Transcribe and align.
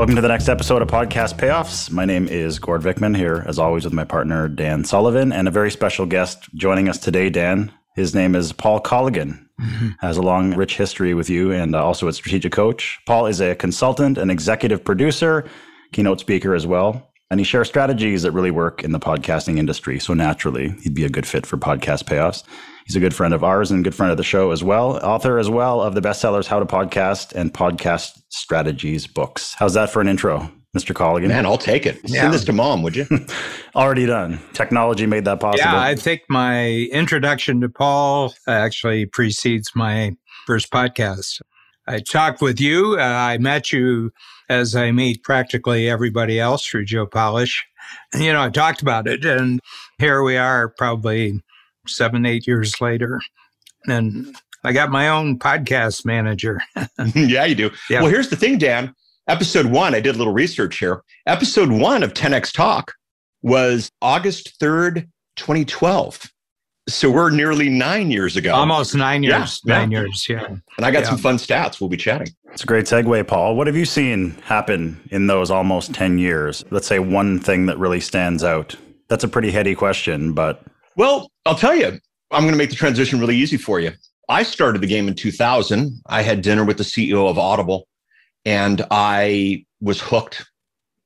Welcome 0.00 0.16
to 0.16 0.22
the 0.22 0.28
next 0.28 0.48
episode 0.48 0.80
of 0.80 0.88
Podcast 0.88 1.34
Payoffs. 1.34 1.90
My 1.90 2.06
name 2.06 2.26
is 2.26 2.58
Gord 2.58 2.80
Vickman 2.80 3.14
here, 3.14 3.44
as 3.46 3.58
always, 3.58 3.84
with 3.84 3.92
my 3.92 4.04
partner 4.04 4.48
Dan 4.48 4.82
Sullivan 4.82 5.30
and 5.30 5.46
a 5.46 5.50
very 5.50 5.70
special 5.70 6.06
guest 6.06 6.48
joining 6.54 6.88
us 6.88 6.96
today, 6.96 7.28
Dan. 7.28 7.70
His 7.96 8.14
name 8.14 8.34
is 8.34 8.50
Paul 8.54 8.80
Colligan. 8.80 9.46
Mm-hmm. 9.60 9.88
Has 10.00 10.16
a 10.16 10.22
long, 10.22 10.54
rich 10.54 10.78
history 10.78 11.12
with 11.12 11.28
you 11.28 11.52
and 11.52 11.74
uh, 11.74 11.84
also 11.84 12.08
a 12.08 12.14
strategic 12.14 12.50
coach. 12.50 12.98
Paul 13.04 13.26
is 13.26 13.42
a 13.42 13.54
consultant, 13.54 14.16
an 14.16 14.30
executive 14.30 14.82
producer, 14.82 15.46
keynote 15.92 16.20
speaker 16.20 16.54
as 16.54 16.66
well. 16.66 17.09
And 17.30 17.38
he 17.38 17.44
shares 17.44 17.68
strategies 17.68 18.22
that 18.22 18.32
really 18.32 18.50
work 18.50 18.82
in 18.82 18.90
the 18.90 18.98
podcasting 18.98 19.56
industry. 19.56 20.00
So 20.00 20.14
naturally, 20.14 20.70
he'd 20.82 20.94
be 20.94 21.04
a 21.04 21.08
good 21.08 21.26
fit 21.26 21.46
for 21.46 21.56
podcast 21.56 22.04
payoffs. 22.04 22.42
He's 22.84 22.96
a 22.96 23.00
good 23.00 23.14
friend 23.14 23.32
of 23.32 23.44
ours 23.44 23.70
and 23.70 23.84
good 23.84 23.94
friend 23.94 24.10
of 24.10 24.16
the 24.16 24.24
show 24.24 24.50
as 24.50 24.64
well. 24.64 24.96
Author 24.96 25.38
as 25.38 25.48
well 25.48 25.80
of 25.80 25.94
the 25.94 26.00
bestsellers 26.00 26.48
How 26.48 26.58
to 26.58 26.66
Podcast 26.66 27.32
and 27.32 27.54
Podcast 27.54 28.20
Strategies 28.30 29.06
books. 29.06 29.54
How's 29.56 29.74
that 29.74 29.90
for 29.90 30.00
an 30.00 30.08
intro? 30.08 30.50
Mr. 30.76 30.92
Colligan. 30.92 31.28
Man, 31.28 31.46
I'll 31.46 31.58
take 31.58 31.86
it. 31.86 32.00
Yeah. 32.04 32.22
Send 32.22 32.34
this 32.34 32.44
to 32.44 32.52
mom, 32.52 32.82
would 32.82 32.96
you? 32.96 33.06
Already 33.76 34.06
done. 34.06 34.40
Technology 34.52 35.06
made 35.06 35.24
that 35.24 35.38
possible. 35.38 35.70
Yeah, 35.70 35.80
I 35.80 35.94
think 35.94 36.22
my 36.28 36.68
introduction 36.92 37.60
to 37.60 37.68
Paul 37.68 38.34
actually 38.48 39.06
precedes 39.06 39.70
my 39.76 40.16
first 40.46 40.70
podcast. 40.72 41.40
I 41.88 41.98
talked 41.98 42.40
with 42.40 42.60
you. 42.60 42.96
Uh, 42.98 43.02
I 43.02 43.38
met 43.38 43.72
you 43.72 44.12
as 44.50 44.74
I 44.74 44.90
meet 44.90 45.22
practically 45.22 45.88
everybody 45.88 46.40
else 46.40 46.66
through 46.66 46.84
Joe 46.84 47.06
Polish. 47.06 47.64
You 48.12 48.32
know, 48.32 48.42
I 48.42 48.50
talked 48.50 48.82
about 48.82 49.06
it, 49.06 49.24
and 49.24 49.60
here 49.98 50.22
we 50.22 50.36
are, 50.36 50.68
probably 50.76 51.40
seven, 51.86 52.26
eight 52.26 52.46
years 52.46 52.80
later. 52.80 53.20
And 53.86 54.36
I 54.64 54.72
got 54.72 54.90
my 54.90 55.08
own 55.08 55.38
podcast 55.38 56.04
manager. 56.04 56.60
yeah, 57.14 57.44
you 57.44 57.54
do. 57.54 57.70
Yeah. 57.88 58.02
Well, 58.02 58.10
here's 58.10 58.28
the 58.28 58.36
thing, 58.36 58.58
Dan. 58.58 58.94
Episode 59.28 59.66
one, 59.66 59.94
I 59.94 60.00
did 60.00 60.16
a 60.16 60.18
little 60.18 60.32
research 60.32 60.78
here. 60.78 61.02
Episode 61.26 61.70
one 61.70 62.02
of 62.02 62.12
10X 62.12 62.52
Talk 62.52 62.92
was 63.42 63.88
August 64.02 64.58
3rd, 64.60 65.08
2012. 65.36 66.30
So 66.90 67.10
we're 67.10 67.30
nearly 67.30 67.68
nine 67.68 68.10
years 68.10 68.36
ago. 68.36 68.52
Almost 68.52 68.94
nine 68.94 69.22
years. 69.22 69.60
Yeah, 69.64 69.78
nine 69.78 69.90
yeah. 69.90 70.00
years. 70.00 70.26
Yeah. 70.28 70.44
And 70.44 70.86
I 70.86 70.90
got 70.90 71.04
yeah. 71.04 71.10
some 71.10 71.18
fun 71.18 71.36
stats. 71.36 71.80
We'll 71.80 71.88
be 71.88 71.96
chatting. 71.96 72.28
It's 72.52 72.64
a 72.64 72.66
great 72.66 72.86
segue, 72.86 73.26
Paul. 73.28 73.54
What 73.54 73.68
have 73.68 73.76
you 73.76 73.84
seen 73.84 74.32
happen 74.42 75.00
in 75.10 75.28
those 75.28 75.50
almost 75.50 75.94
10 75.94 76.18
years? 76.18 76.64
Let's 76.70 76.88
say 76.88 76.98
one 76.98 77.38
thing 77.38 77.66
that 77.66 77.78
really 77.78 78.00
stands 78.00 78.42
out. 78.42 78.74
That's 79.08 79.22
a 79.22 79.28
pretty 79.28 79.52
heady 79.52 79.74
question, 79.74 80.32
but. 80.32 80.64
Well, 80.96 81.30
I'll 81.46 81.54
tell 81.54 81.74
you, 81.74 81.98
I'm 82.32 82.42
going 82.42 82.52
to 82.52 82.58
make 82.58 82.70
the 82.70 82.76
transition 82.76 83.20
really 83.20 83.36
easy 83.36 83.56
for 83.56 83.78
you. 83.78 83.92
I 84.28 84.42
started 84.42 84.80
the 84.80 84.86
game 84.86 85.06
in 85.06 85.14
2000. 85.14 86.00
I 86.06 86.22
had 86.22 86.42
dinner 86.42 86.64
with 86.64 86.78
the 86.78 86.84
CEO 86.84 87.28
of 87.28 87.38
Audible 87.38 87.86
and 88.44 88.84
I 88.90 89.64
was 89.80 90.00
hooked 90.00 90.44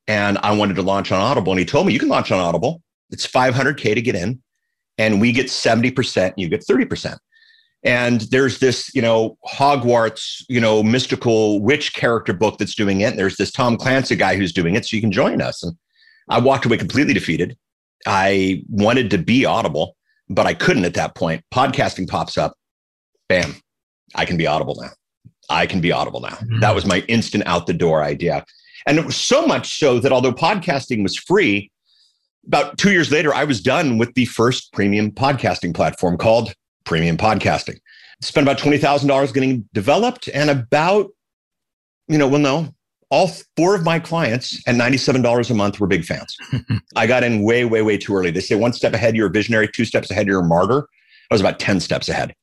and 0.08 0.38
I 0.38 0.56
wanted 0.56 0.76
to 0.76 0.82
launch 0.82 1.12
on 1.12 1.20
Audible. 1.20 1.52
And 1.52 1.58
he 1.58 1.64
told 1.64 1.86
me, 1.86 1.92
you 1.92 1.98
can 1.98 2.08
launch 2.08 2.32
on 2.32 2.38
Audible. 2.38 2.82
It's 3.10 3.26
500K 3.26 3.94
to 3.94 4.02
get 4.02 4.14
in 4.14 4.42
and 4.98 5.20
we 5.20 5.32
get 5.32 5.46
70%, 5.46 6.34
you 6.36 6.48
get 6.48 6.64
30%. 6.64 7.16
And 7.82 8.22
there's 8.22 8.60
this, 8.60 8.90
you 8.94 9.02
know, 9.02 9.36
Hogwarts, 9.46 10.42
you 10.48 10.58
know, 10.58 10.82
mystical 10.82 11.60
witch 11.60 11.92
character 11.92 12.32
book 12.32 12.56
that's 12.58 12.74
doing 12.74 13.02
it. 13.02 13.10
And 13.10 13.18
there's 13.18 13.36
this 13.36 13.52
Tom 13.52 13.76
Clancy 13.76 14.16
guy 14.16 14.36
who's 14.36 14.52
doing 14.52 14.74
it. 14.74 14.86
So 14.86 14.96
you 14.96 15.02
can 15.02 15.12
join 15.12 15.42
us. 15.42 15.62
And 15.62 15.76
I 16.30 16.40
walked 16.40 16.64
away 16.64 16.78
completely 16.78 17.12
defeated. 17.12 17.58
I 18.06 18.62
wanted 18.70 19.10
to 19.10 19.18
be 19.18 19.44
audible, 19.44 19.96
but 20.30 20.46
I 20.46 20.54
couldn't 20.54 20.86
at 20.86 20.94
that 20.94 21.14
point. 21.14 21.44
Podcasting 21.52 22.08
pops 22.08 22.38
up. 22.38 22.54
Bam. 23.28 23.54
I 24.14 24.24
can 24.24 24.38
be 24.38 24.46
audible 24.46 24.76
now. 24.80 24.90
I 25.50 25.66
can 25.66 25.82
be 25.82 25.92
audible 25.92 26.20
now. 26.20 26.28
Mm-hmm. 26.28 26.60
That 26.60 26.74
was 26.74 26.86
my 26.86 27.00
instant 27.08 27.46
out 27.46 27.66
the 27.66 27.74
door 27.74 28.02
idea. 28.02 28.46
And 28.86 28.98
it 28.98 29.04
was 29.04 29.16
so 29.16 29.46
much 29.46 29.78
so 29.78 29.98
that 29.98 30.12
although 30.12 30.32
podcasting 30.32 31.02
was 31.02 31.16
free, 31.16 31.70
about 32.46 32.78
two 32.78 32.92
years 32.92 33.10
later, 33.10 33.34
I 33.34 33.44
was 33.44 33.60
done 33.60 33.98
with 33.98 34.14
the 34.14 34.26
first 34.26 34.72
premium 34.72 35.10
podcasting 35.10 35.74
platform 35.74 36.16
called 36.16 36.54
Premium 36.84 37.16
Podcasting. 37.16 37.78
Spent 38.20 38.46
about 38.46 38.58
$20,000 38.58 39.34
getting 39.34 39.68
developed 39.72 40.28
and 40.28 40.50
about, 40.50 41.10
you 42.08 42.18
know, 42.18 42.28
well, 42.28 42.40
no, 42.40 42.74
all 43.10 43.30
four 43.56 43.74
of 43.74 43.84
my 43.84 43.98
clients 43.98 44.62
at 44.66 44.74
$97 44.74 45.50
a 45.50 45.54
month 45.54 45.78
were 45.78 45.86
big 45.86 46.04
fans. 46.04 46.36
I 46.96 47.06
got 47.06 47.22
in 47.22 47.42
way, 47.42 47.64
way, 47.64 47.82
way 47.82 47.98
too 47.98 48.14
early. 48.14 48.30
They 48.30 48.40
say 48.40 48.54
one 48.54 48.72
step 48.72 48.92
ahead, 48.92 49.16
you're 49.16 49.26
a 49.26 49.30
visionary, 49.30 49.68
two 49.68 49.84
steps 49.84 50.10
ahead, 50.10 50.26
you're 50.26 50.40
a 50.40 50.44
martyr. 50.44 50.88
I 51.30 51.34
was 51.34 51.40
about 51.40 51.58
10 51.58 51.80
steps 51.80 52.08
ahead. 52.08 52.34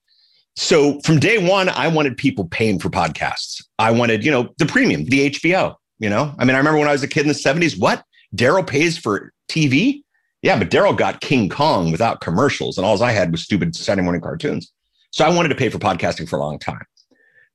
So 0.56 1.00
from 1.02 1.20
day 1.20 1.38
one, 1.38 1.70
I 1.70 1.88
wanted 1.88 2.18
people 2.18 2.46
paying 2.48 2.78
for 2.78 2.90
podcasts. 2.90 3.64
I 3.80 3.92
wanted, 3.92 4.26
you 4.26 4.32
know, 4.32 4.50
the 4.58 4.66
premium, 4.66 5.06
the 5.06 5.30
HBO, 5.32 5.76
you 6.00 6.10
know, 6.10 6.36
I 6.38 6.46
mean, 6.46 6.56
I 6.56 6.58
remember 6.58 6.80
when 6.80 6.90
I 6.90 6.92
was 6.92 7.04
a 7.04 7.08
kid 7.08 7.22
in 7.22 7.28
the 7.28 7.34
70s, 7.34 7.80
what? 7.80 8.04
Daryl 8.36 8.66
pays 8.66 8.98
for 8.98 9.34
TV? 9.52 10.04
Yeah, 10.42 10.58
but 10.58 10.72
Daryl 10.72 10.98
got 10.98 11.22
King 11.22 11.50
Kong 11.50 11.92
without 11.92 12.22
commercials, 12.22 12.78
and 12.78 12.86
all 12.86 13.02
I 13.04 13.12
had 13.12 13.32
was 13.32 13.44
stupid 13.44 13.76
Saturday 13.76 14.04
morning 14.04 14.22
cartoons. 14.22 14.72
So 15.12 15.26
I 15.26 15.30
wanted 15.30 15.50
to 15.50 15.56
pay 15.56 15.70
for 15.70 15.78
podcasting 15.78 16.28
for 16.28 16.38
a 16.38 16.40
long 16.40 16.58
time. 16.58 16.84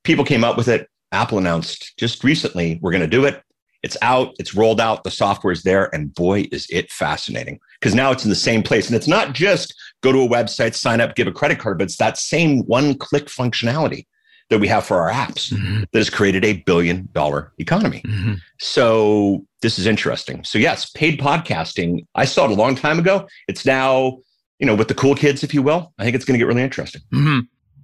People 0.04 0.24
came 0.24 0.44
up 0.44 0.56
with 0.56 0.68
it. 0.68 0.88
Apple 1.10 1.38
announced 1.38 1.94
just 1.98 2.22
recently, 2.22 2.78
we're 2.82 2.90
going 2.90 3.00
to 3.00 3.06
do 3.06 3.24
it. 3.24 3.42
It's 3.82 3.96
out, 4.02 4.34
it's 4.38 4.54
rolled 4.54 4.80
out, 4.80 5.04
the 5.04 5.10
software 5.10 5.52
is 5.52 5.62
there, 5.62 5.94
and 5.94 6.12
boy, 6.14 6.46
is 6.50 6.66
it 6.70 6.90
fascinating 6.90 7.60
because 7.80 7.94
now 7.94 8.10
it's 8.10 8.24
in 8.24 8.30
the 8.30 8.36
same 8.36 8.62
place. 8.62 8.86
And 8.88 8.96
it's 8.96 9.06
not 9.06 9.32
just 9.32 9.74
go 10.02 10.12
to 10.12 10.22
a 10.22 10.28
website, 10.28 10.74
sign 10.74 11.00
up, 11.00 11.14
give 11.14 11.26
a 11.26 11.32
credit 11.32 11.58
card, 11.58 11.78
but 11.78 11.84
it's 11.84 11.96
that 11.98 12.18
same 12.18 12.60
one 12.64 12.94
click 12.94 13.26
functionality 13.26 14.06
that 14.50 14.58
we 14.58 14.68
have 14.68 14.84
for 14.84 15.00
our 15.00 15.10
apps 15.10 15.52
mm-hmm. 15.52 15.80
that 15.92 15.98
has 15.98 16.10
created 16.10 16.44
a 16.44 16.62
billion 16.66 17.08
dollar 17.12 17.52
economy. 17.58 18.02
Mm-hmm. 18.06 18.34
So 18.58 19.46
this 19.66 19.80
is 19.80 19.86
interesting. 19.88 20.44
So 20.44 20.58
yes, 20.58 20.88
paid 20.90 21.18
podcasting. 21.18 22.06
I 22.14 22.24
saw 22.24 22.44
it 22.44 22.52
a 22.52 22.54
long 22.54 22.76
time 22.76 23.00
ago. 23.00 23.26
It's 23.48 23.66
now, 23.66 24.18
you 24.60 24.66
know, 24.66 24.76
with 24.76 24.86
the 24.86 24.94
cool 24.94 25.16
kids, 25.16 25.42
if 25.42 25.52
you 25.52 25.60
will. 25.60 25.92
I 25.98 26.04
think 26.04 26.14
it's 26.14 26.24
going 26.24 26.34
to 26.34 26.38
get 26.38 26.46
really 26.46 26.62
interesting. 26.62 27.02
Mm-hmm. 27.12 27.40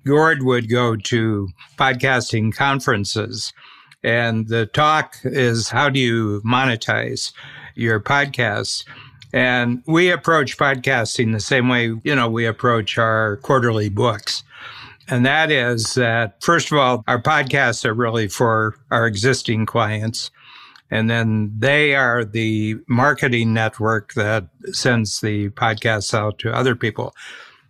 Gord 0.06 0.44
would 0.44 0.70
go 0.70 0.94
to 0.94 1.48
podcasting 1.76 2.54
conferences, 2.54 3.52
and 4.04 4.46
the 4.46 4.66
talk 4.66 5.16
is 5.24 5.70
how 5.70 5.88
do 5.88 5.98
you 5.98 6.40
monetize 6.46 7.32
your 7.74 7.98
podcasts? 7.98 8.84
And 9.32 9.82
we 9.88 10.08
approach 10.08 10.58
podcasting 10.58 11.32
the 11.32 11.40
same 11.40 11.68
way, 11.68 11.94
you 12.04 12.14
know, 12.14 12.30
we 12.30 12.46
approach 12.46 12.96
our 12.96 13.38
quarterly 13.38 13.88
books. 13.88 14.44
And 15.08 15.26
that 15.26 15.50
is 15.50 15.94
that, 15.94 16.40
first 16.44 16.70
of 16.70 16.78
all, 16.78 17.02
our 17.08 17.20
podcasts 17.20 17.84
are 17.84 17.92
really 17.92 18.28
for 18.28 18.76
our 18.92 19.04
existing 19.04 19.66
clients. 19.66 20.30
And 20.92 21.08
then 21.08 21.50
they 21.58 21.94
are 21.94 22.22
the 22.22 22.76
marketing 22.86 23.54
network 23.54 24.12
that 24.12 24.46
sends 24.72 25.22
the 25.22 25.48
podcasts 25.48 26.12
out 26.12 26.38
to 26.40 26.52
other 26.52 26.76
people. 26.76 27.14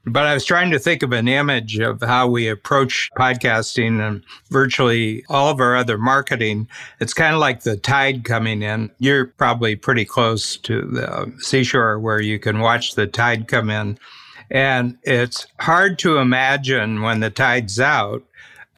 But 0.05 0.27
I 0.27 0.35
was 0.35 0.45
trying 0.45 0.73
to 0.73 0.81
think 0.81 1.05
of 1.05 1.13
an 1.13 1.29
image 1.29 1.79
of 1.79 2.03
how 2.03 2.27
we 2.27 2.49
approach 2.49 3.09
podcasting 3.17 4.05
and 4.05 4.25
virtually 4.51 5.25
all 5.29 5.51
of 5.51 5.61
our 5.61 5.77
other 5.77 5.99
marketing. 5.99 6.67
It's 6.99 7.15
kind 7.15 7.33
of 7.33 7.41
like 7.41 7.63
the 7.63 7.77
tide 7.77 8.25
coming 8.25 8.63
in. 8.63 8.91
You're 8.99 9.27
probably 9.27 9.77
pretty 9.77 10.05
close 10.05 10.57
to 10.57 10.83
the 10.83 11.33
seashore 11.39 12.01
where 12.01 12.21
you 12.21 12.41
can 12.41 12.59
watch 12.59 12.97
the 12.97 13.07
tide 13.07 13.47
come 13.47 13.71
in. 13.71 13.97
And 14.51 14.99
it's 15.05 15.47
hard 15.61 15.97
to 16.01 16.19
imagine 16.19 17.03
when 17.03 17.21
the 17.21 17.31
tide's 17.31 17.79
out 17.79 18.25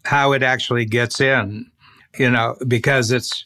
how 0.05 0.33
it 0.33 0.43
actually 0.43 0.85
gets 0.85 1.19
in, 1.19 1.71
you 2.19 2.31
know, 2.31 2.57
because 2.67 3.11
it's, 3.11 3.45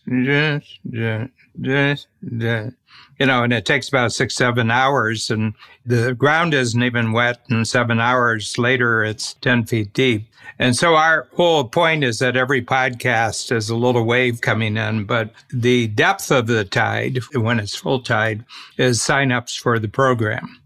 you 3.19 3.27
know, 3.27 3.43
and 3.43 3.53
it 3.53 3.67
takes 3.67 3.89
about 3.89 4.13
six, 4.13 4.35
seven 4.37 4.71
hours 4.71 5.31
and 5.31 5.55
the 5.85 6.15
ground 6.15 6.55
isn't 6.55 6.83
even 6.83 7.13
wet. 7.13 7.41
And 7.49 7.67
seven 7.67 7.99
hours 8.01 8.59
later, 8.59 9.03
it's 9.03 9.35
10 9.35 9.65
feet 9.65 9.93
deep. 9.93 10.29
And 10.59 10.77
so 10.77 10.95
our 10.95 11.29
whole 11.35 11.65
point 11.65 12.05
is 12.05 12.19
that 12.21 12.37
every 12.37 12.63
podcast 12.63 13.51
is 13.53 13.71
a 13.71 13.77
little 13.77 14.05
wave 14.05 14.41
coming 14.41 14.77
in, 14.77 15.05
but 15.05 15.31
the 15.53 15.89
depth 15.89 16.31
of 16.31 16.47
the 16.47 16.65
tide, 16.65 17.19
when 17.35 17.61
it's 17.61 17.75
full 17.77 18.01
tide, 18.01 18.45
is 18.77 19.01
signups 19.01 19.59
for 19.59 19.79
the 19.79 19.89
program. 19.89 20.61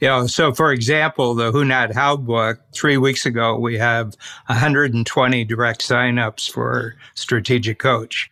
Know, 0.00 0.26
so 0.26 0.52
for 0.52 0.72
example, 0.72 1.34
the 1.34 1.52
Who 1.52 1.64
Not 1.64 1.92
How 1.92 2.16
book, 2.16 2.60
three 2.72 2.96
weeks 2.96 3.26
ago, 3.26 3.58
we 3.58 3.76
have 3.78 4.16
120 4.46 5.44
direct 5.44 5.86
signups 5.86 6.50
for 6.50 6.94
Strategic 7.14 7.78
Coach. 7.78 8.30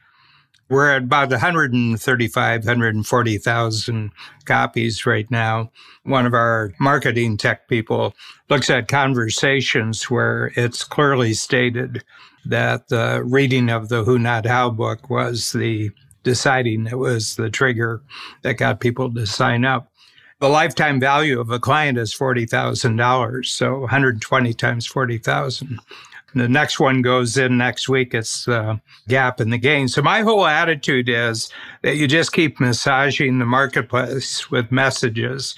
We're 0.70 0.90
at 0.96 1.04
about 1.04 1.30
135, 1.30 2.60
140,000 2.60 4.10
copies 4.44 5.06
right 5.06 5.30
now. 5.30 5.70
One 6.04 6.26
of 6.26 6.34
our 6.34 6.72
marketing 6.78 7.38
tech 7.38 7.68
people 7.68 8.14
looks 8.50 8.68
at 8.68 8.88
conversations 8.88 10.10
where 10.10 10.52
it's 10.56 10.84
clearly 10.84 11.32
stated 11.32 12.04
that 12.44 12.88
the 12.88 13.22
reading 13.24 13.70
of 13.70 13.88
the 13.88 14.04
Who 14.04 14.18
Not 14.18 14.46
How 14.46 14.70
book 14.70 15.08
was 15.08 15.52
the 15.52 15.90
deciding, 16.22 16.86
it 16.86 16.98
was 16.98 17.36
the 17.36 17.50
trigger 17.50 18.02
that 18.42 18.54
got 18.54 18.80
people 18.80 19.12
to 19.14 19.26
sign 19.26 19.64
up. 19.64 19.90
The 20.40 20.48
lifetime 20.48 21.00
value 21.00 21.40
of 21.40 21.50
a 21.50 21.58
client 21.58 21.98
is 21.98 22.14
$40,000. 22.14 23.46
So 23.46 23.80
120 23.80 24.54
times 24.54 24.86
40,000. 24.86 25.80
The 26.34 26.48
next 26.48 26.78
one 26.78 27.02
goes 27.02 27.36
in 27.36 27.58
next 27.58 27.88
week. 27.88 28.14
It's 28.14 28.44
the 28.44 28.80
gap 29.08 29.40
in 29.40 29.50
the 29.50 29.58
gain. 29.58 29.88
So 29.88 30.02
my 30.02 30.20
whole 30.20 30.46
attitude 30.46 31.08
is 31.08 31.50
that 31.82 31.96
you 31.96 32.06
just 32.06 32.32
keep 32.32 32.60
massaging 32.60 33.38
the 33.38 33.46
marketplace 33.46 34.50
with 34.50 34.70
messages 34.70 35.56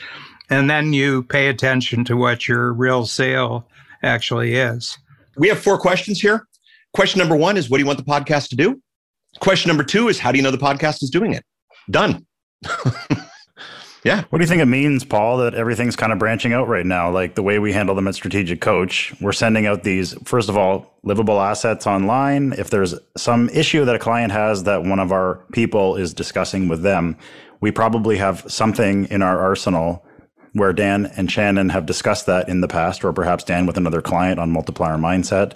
and 0.49 0.71
then 0.71 0.93
you 0.93 1.25
pay 1.25 1.49
attention 1.49 2.05
to 2.05 2.17
what 2.17 2.49
your 2.49 2.73
real 2.73 3.05
sale 3.05 3.67
actually 4.03 4.55
is. 4.55 4.97
We 5.37 5.49
have 5.49 5.61
four 5.61 5.79
questions 5.79 6.21
here. 6.21 6.47
Question 6.93 7.19
number 7.19 7.37
one 7.37 7.57
is 7.57 7.69
what 7.69 7.77
do 7.77 7.83
you 7.83 7.87
want 7.87 7.99
the 7.99 8.05
podcast 8.05 8.49
to 8.49 8.57
do? 8.57 8.81
Question 9.41 9.69
number 9.69 9.85
two 9.85 10.09
is 10.09 10.19
how 10.19 10.33
do 10.33 10.39
you 10.39 10.43
know 10.43 10.51
the 10.51 10.59
podcast 10.59 11.03
is 11.03 11.11
doing 11.11 11.35
it? 11.35 11.45
Done. 11.91 12.27
yeah. 14.05 14.25
What 14.31 14.39
do 14.39 14.45
you 14.45 14.49
think 14.49 14.63
it 14.63 14.67
means, 14.67 15.05
Paul, 15.05 15.39
that 15.39 15.55
everything's 15.55 15.97
kind 15.97 16.13
of 16.13 16.19
branching 16.19 16.53
out 16.53 16.69
right 16.69 16.87
now? 16.87 17.11
Like 17.11 17.35
the 17.35 17.43
way 17.43 17.59
we 17.59 17.73
handle 17.73 17.95
them 17.95 18.09
at 18.09 18.15
Strategic 18.15 18.61
Coach, 18.61 19.15
we're 19.21 19.33
sending 19.33 19.67
out 19.67 19.83
these, 19.83 20.15
first 20.25 20.49
of 20.49 20.57
all, 20.57 20.99
livable 21.03 21.41
assets 21.41 21.87
online. 21.87 22.53
If 22.55 22.71
there's 22.71 22.95
some 23.17 23.49
issue 23.51 23.85
that 23.85 23.95
a 23.95 23.99
client 23.99 24.33
has 24.33 24.65
that 24.65 24.85
one 24.85 24.99
of 24.99 25.13
our 25.13 25.45
people 25.53 25.97
is 25.97 26.15
discussing 26.15 26.69
with 26.69 26.83
them, 26.83 27.17
we 27.61 27.71
probably 27.71 28.17
have 28.17 28.45
something 28.51 29.05
in 29.07 29.23
our 29.23 29.39
arsenal 29.39 30.05
where 30.53 30.73
Dan 30.73 31.07
and 31.17 31.31
Shannon 31.31 31.69
have 31.69 31.87
discussed 31.87 32.27
that 32.27 32.49
in 32.49 32.61
the 32.61 32.69
past, 32.69 33.05
or 33.05 33.13
perhaps 33.13 33.45
Dan 33.45 33.67
with 33.67 33.77
another 33.77 34.03
client 34.03 34.41
on 34.41 34.51
multiplier 34.51 34.97
mindset. 34.97 35.53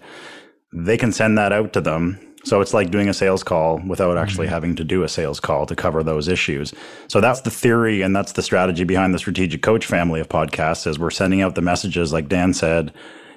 They 0.72 0.96
can 0.96 1.12
send 1.12 1.36
that 1.38 1.52
out 1.52 1.72
to 1.72 1.80
them 1.80 2.33
so 2.44 2.60
it's 2.60 2.74
like 2.74 2.90
doing 2.90 3.08
a 3.08 3.14
sales 3.14 3.42
call 3.42 3.80
without 3.86 4.18
actually 4.18 4.46
mm-hmm. 4.46 4.54
having 4.54 4.76
to 4.76 4.84
do 4.84 5.02
a 5.02 5.08
sales 5.08 5.40
call 5.40 5.64
to 5.66 5.74
cover 5.74 6.02
those 6.02 6.28
issues. 6.28 6.74
So 7.08 7.20
that's 7.20 7.40
the 7.40 7.50
theory 7.50 8.02
and 8.02 8.14
that's 8.14 8.32
the 8.32 8.42
strategy 8.42 8.84
behind 8.84 9.14
the 9.14 9.18
strategic 9.18 9.62
coach 9.62 9.86
family 9.86 10.20
of 10.20 10.28
podcasts 10.28 10.86
is 10.86 10.98
we're 10.98 11.10
sending 11.10 11.40
out 11.40 11.54
the 11.54 11.62
messages 11.62 12.12
like 12.12 12.28
Dan 12.28 12.52
said 12.52 12.92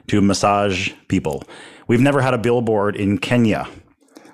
to 0.08 0.22
massage 0.22 0.92
people. 1.08 1.44
We've 1.88 2.02
never 2.02 2.22
had 2.22 2.34
a 2.34 2.38
billboard 2.38 2.98
in 2.98 3.18
Kenya. 3.18 3.68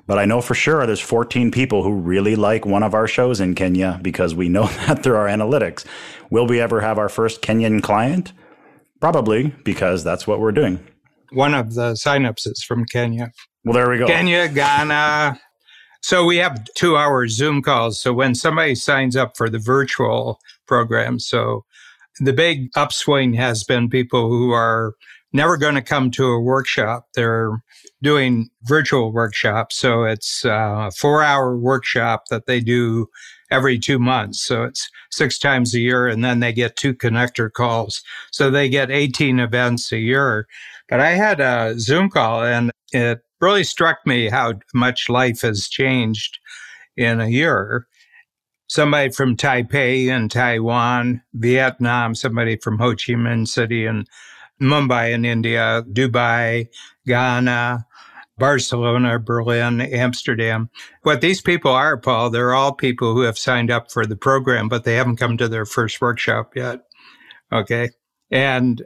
But 0.05 0.19
I 0.19 0.25
know 0.25 0.41
for 0.41 0.55
sure 0.55 0.85
there's 0.85 0.99
14 0.99 1.51
people 1.51 1.83
who 1.83 1.93
really 1.93 2.35
like 2.35 2.65
one 2.65 2.83
of 2.83 2.93
our 2.93 3.07
shows 3.07 3.39
in 3.39 3.55
Kenya 3.55 3.99
because 4.01 4.35
we 4.35 4.49
know 4.49 4.67
that 4.87 5.03
through 5.03 5.15
our 5.15 5.27
analytics. 5.27 5.85
Will 6.31 6.47
we 6.47 6.59
ever 6.59 6.81
have 6.81 6.97
our 6.97 7.09
first 7.09 7.41
Kenyan 7.41 7.81
client? 7.81 8.33
Probably 8.99 9.53
because 9.63 10.03
that's 10.03 10.25
what 10.25 10.39
we're 10.39 10.51
doing. 10.51 10.85
One 11.31 11.53
of 11.53 11.73
the 11.75 11.93
signups 11.93 12.47
is 12.47 12.63
from 12.63 12.85
Kenya. 12.85 13.31
Well, 13.63 13.73
there 13.73 13.89
we 13.89 13.97
go. 13.97 14.07
Kenya, 14.07 14.47
Ghana. 14.49 15.39
So 16.01 16.25
we 16.25 16.37
have 16.37 16.65
two 16.75 16.97
hour 16.97 17.27
Zoom 17.29 17.61
calls. 17.61 18.01
So 18.01 18.13
when 18.13 18.35
somebody 18.35 18.75
signs 18.75 19.15
up 19.15 19.37
for 19.37 19.49
the 19.49 19.59
virtual 19.59 20.39
program, 20.67 21.17
so 21.19 21.63
the 22.19 22.33
big 22.33 22.69
upswing 22.75 23.33
has 23.33 23.63
been 23.63 23.89
people 23.89 24.27
who 24.27 24.51
are 24.51 24.95
never 25.31 25.55
going 25.55 25.75
to 25.75 25.81
come 25.81 26.11
to 26.11 26.25
a 26.25 26.41
workshop. 26.41 27.07
They're 27.15 27.63
doing 28.01 28.49
virtual 28.63 29.13
workshops. 29.13 29.77
So 29.77 30.03
it's 30.03 30.43
a 30.43 30.91
four 30.95 31.23
hour 31.23 31.57
workshop 31.57 32.25
that 32.29 32.45
they 32.45 32.59
do 32.59 33.07
every 33.49 33.79
two 33.79 33.97
months. 33.97 34.43
So 34.43 34.63
it's 34.63 34.89
six 35.09 35.39
times 35.39 35.73
a 35.73 35.79
year. 35.79 36.07
And 36.07 36.23
then 36.23 36.41
they 36.41 36.51
get 36.51 36.75
two 36.75 36.93
connector 36.93 37.51
calls. 37.51 38.03
So 38.31 38.51
they 38.51 38.67
get 38.67 38.91
18 38.91 39.39
events 39.39 39.91
a 39.91 39.99
year. 39.99 40.47
But 40.89 40.99
I 40.99 41.11
had 41.11 41.39
a 41.39 41.79
Zoom 41.79 42.09
call 42.09 42.43
and 42.43 42.71
it 42.91 43.21
really 43.43 43.63
struck 43.63 43.99
me 44.05 44.29
how 44.29 44.53
much 44.73 45.09
life 45.09 45.41
has 45.41 45.67
changed 45.67 46.39
in 46.95 47.19
a 47.19 47.27
year. 47.27 47.87
Somebody 48.67 49.11
from 49.11 49.35
Taipei 49.35 50.07
and 50.09 50.31
Taiwan, 50.31 51.21
Vietnam, 51.33 52.15
somebody 52.15 52.57
from 52.57 52.79
Ho 52.79 52.91
Chi 52.91 53.13
Minh 53.13 53.47
City 53.47 53.85
and 53.85 54.07
Mumbai 54.61 55.13
in 55.13 55.25
India, 55.25 55.83
Dubai, 55.91 56.67
Ghana, 57.05 57.85
Barcelona, 58.37 59.19
Berlin, 59.19 59.81
Amsterdam. 59.81 60.69
What 61.03 61.21
these 61.21 61.41
people 61.41 61.71
are, 61.71 61.97
Paul, 61.97 62.29
they're 62.29 62.53
all 62.53 62.73
people 62.73 63.13
who 63.13 63.21
have 63.21 63.37
signed 63.37 63.69
up 63.69 63.91
for 63.91 64.05
the 64.05 64.15
program, 64.15 64.69
but 64.69 64.85
they 64.85 64.95
haven't 64.95 65.17
come 65.17 65.37
to 65.37 65.47
their 65.47 65.65
first 65.65 66.01
workshop 66.01 66.55
yet. 66.55 66.79
Okay. 67.51 67.89
And 68.31 68.81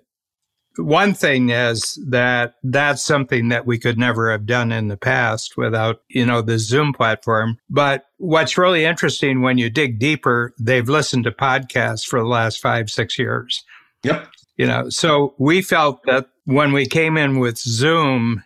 one 0.77 1.13
thing 1.13 1.49
is 1.49 1.99
that 2.07 2.55
that's 2.63 3.03
something 3.03 3.49
that 3.49 3.65
we 3.65 3.77
could 3.77 3.97
never 3.97 4.31
have 4.31 4.45
done 4.45 4.71
in 4.71 4.87
the 4.87 4.97
past 4.97 5.57
without, 5.57 6.01
you 6.09 6.25
know, 6.25 6.41
the 6.41 6.59
Zoom 6.59 6.93
platform. 6.93 7.57
But 7.69 8.05
what's 8.17 8.57
really 8.57 8.85
interesting 8.85 9.41
when 9.41 9.57
you 9.57 9.69
dig 9.69 9.99
deeper, 9.99 10.53
they've 10.59 10.87
listened 10.87 11.23
to 11.25 11.31
podcasts 11.31 12.05
for 12.05 12.19
the 12.19 12.27
last 12.27 12.61
five, 12.61 12.89
six 12.89 13.17
years. 13.17 13.63
Yep. 14.03 14.29
You 14.57 14.67
know, 14.67 14.89
so 14.89 15.35
we 15.37 15.61
felt 15.61 16.03
that 16.05 16.29
when 16.45 16.73
we 16.73 16.85
came 16.85 17.17
in 17.17 17.39
with 17.39 17.57
Zoom, 17.57 18.43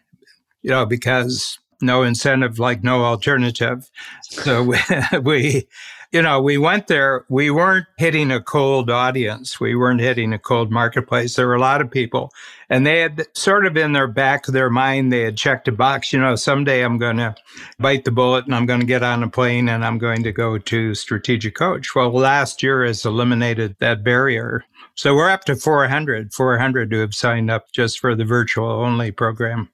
you 0.61 0.71
know, 0.71 0.85
because 0.85 1.59
no 1.81 2.03
incentive 2.03 2.59
like 2.59 2.83
no 2.83 3.03
alternative. 3.03 3.89
So 4.21 4.63
we, 4.63 4.77
we 5.21 5.67
you 6.11 6.21
know, 6.21 6.41
we 6.41 6.57
went 6.57 6.87
there, 6.87 7.25
we 7.29 7.49
weren't 7.49 7.85
hitting 7.97 8.31
a 8.31 8.41
cold 8.41 8.89
audience. 8.89 9.59
We 9.61 9.75
weren't 9.75 10.01
hitting 10.01 10.33
a 10.33 10.39
cold 10.39 10.69
marketplace. 10.69 11.35
There 11.35 11.47
were 11.47 11.55
a 11.55 11.61
lot 11.61 11.79
of 11.79 11.89
people 11.89 12.33
and 12.69 12.85
they 12.85 12.99
had 12.99 13.25
sort 13.33 13.65
of 13.65 13.77
in 13.77 13.93
their 13.93 14.07
back 14.07 14.47
of 14.47 14.53
their 14.53 14.69
mind, 14.69 15.11
they 15.11 15.21
had 15.21 15.37
checked 15.37 15.69
a 15.69 15.71
box, 15.71 16.11
you 16.11 16.19
know, 16.19 16.35
someday 16.35 16.83
I'm 16.83 16.97
going 16.97 17.17
to 17.17 17.35
bite 17.79 18.03
the 18.03 18.11
bullet 18.11 18.45
and 18.45 18.53
I'm 18.53 18.65
going 18.65 18.81
to 18.81 18.85
get 18.85 19.03
on 19.03 19.23
a 19.23 19.29
plane 19.29 19.69
and 19.69 19.85
I'm 19.85 19.97
going 19.97 20.23
to 20.23 20.33
go 20.33 20.57
to 20.57 20.95
strategic 20.95 21.55
coach. 21.55 21.95
Well, 21.95 22.11
last 22.11 22.61
year 22.61 22.85
has 22.85 23.05
eliminated 23.05 23.77
that 23.79 24.03
barrier. 24.03 24.65
So 24.95 25.15
we're 25.15 25.29
up 25.29 25.45
to 25.45 25.55
400, 25.55 26.33
400 26.33 26.91
who 26.91 26.99
have 26.99 27.15
signed 27.15 27.49
up 27.49 27.71
just 27.71 27.99
for 27.99 28.15
the 28.15 28.25
virtual 28.25 28.69
only 28.69 29.11
program. 29.11 29.69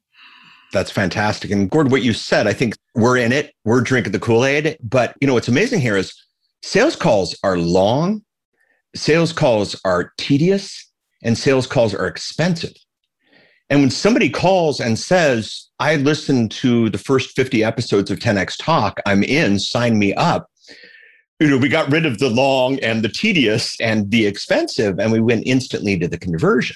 That's 0.71 0.91
fantastic. 0.91 1.49
And 1.49 1.69
Gord, 1.69 1.91
what 1.91 2.03
you 2.03 2.13
said, 2.13 2.45
I 2.45 2.53
think 2.53 2.75
we're 2.93 3.17
in 3.17 3.31
it. 3.31 3.53
We're 3.63 3.81
drinking 3.81 4.11
the 4.11 4.19
Kool 4.19 4.45
Aid. 4.45 4.77
But 4.83 5.15
you 5.21 5.27
know 5.27 5.33
what's 5.33 5.47
amazing 5.47 5.79
here 5.79 5.97
is 5.97 6.13
Sales 6.63 6.95
calls 6.95 7.37
are 7.43 7.57
long, 7.57 8.23
sales 8.95 9.31
calls 9.31 9.79
are 9.85 10.11
tedious, 10.17 10.91
and 11.23 11.37
sales 11.37 11.67
calls 11.67 11.93
are 11.93 12.07
expensive. 12.07 12.73
And 13.69 13.81
when 13.81 13.89
somebody 13.89 14.29
calls 14.29 14.79
and 14.79 14.97
says, 14.97 15.67
I 15.79 15.97
listened 15.97 16.51
to 16.51 16.89
the 16.89 16.97
first 16.97 17.35
50 17.35 17.63
episodes 17.63 18.09
of 18.09 18.19
10X 18.19 18.55
Talk, 18.59 18.99
I'm 19.05 19.23
in, 19.23 19.59
sign 19.59 19.99
me 19.99 20.13
up. 20.13 20.47
You 21.39 21.49
know, 21.49 21.57
we 21.57 21.69
got 21.69 21.91
rid 21.91 22.05
of 22.05 22.17
the 22.17 22.29
long 22.29 22.79
and 22.79 23.03
the 23.03 23.09
tedious 23.09 23.75
and 23.79 24.09
the 24.09 24.25
expensive, 24.25 24.99
and 24.99 25.11
we 25.11 25.19
went 25.19 25.43
instantly 25.45 25.99
to 25.99 26.07
the 26.07 26.17
conversion. 26.17 26.75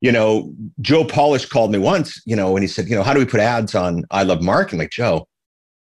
You 0.00 0.10
know, 0.10 0.52
Joe 0.80 1.04
Polish 1.04 1.44
called 1.46 1.70
me 1.70 1.78
once, 1.78 2.20
you 2.24 2.34
know, 2.34 2.56
and 2.56 2.64
he 2.64 2.68
said, 2.68 2.88
you 2.88 2.96
know, 2.96 3.02
how 3.02 3.12
do 3.12 3.20
we 3.20 3.26
put 3.26 3.40
ads 3.40 3.74
on 3.74 4.04
I 4.10 4.22
Love 4.22 4.42
Marketing? 4.42 4.78
Like, 4.78 4.90
Joe, 4.90 5.28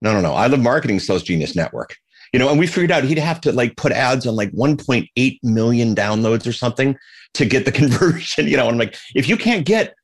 no, 0.02 0.12
no, 0.12 0.22
no. 0.22 0.34
I 0.34 0.48
Love 0.48 0.60
Marketing 0.60 1.00
Sales 1.00 1.24
Genius 1.24 1.56
Network 1.56 1.96
you 2.34 2.40
know, 2.40 2.50
and 2.50 2.60
we 2.60 2.68
figured 2.68 2.92
out 2.92 3.04
he'd 3.04 3.18
have 3.18 3.42
to 3.42 3.52
like 3.52 3.76
put 3.76 3.92
ads 3.92 4.28
on 4.28 4.36
like 4.36 4.52
1.8 4.52 5.40
million 5.44 5.96
downloads 5.96 6.48
or 6.48 6.54
something 6.54 6.98
to 7.34 7.46
get 7.46 7.66
the 7.66 7.72
conversion, 7.82 8.48
you 8.48 8.58
know, 8.58 8.64
and 8.64 8.74
I'm 8.74 8.78
like, 8.78 8.96
if 9.16 9.28
you 9.28 9.38
can't 9.38 9.66
get, 9.66 9.96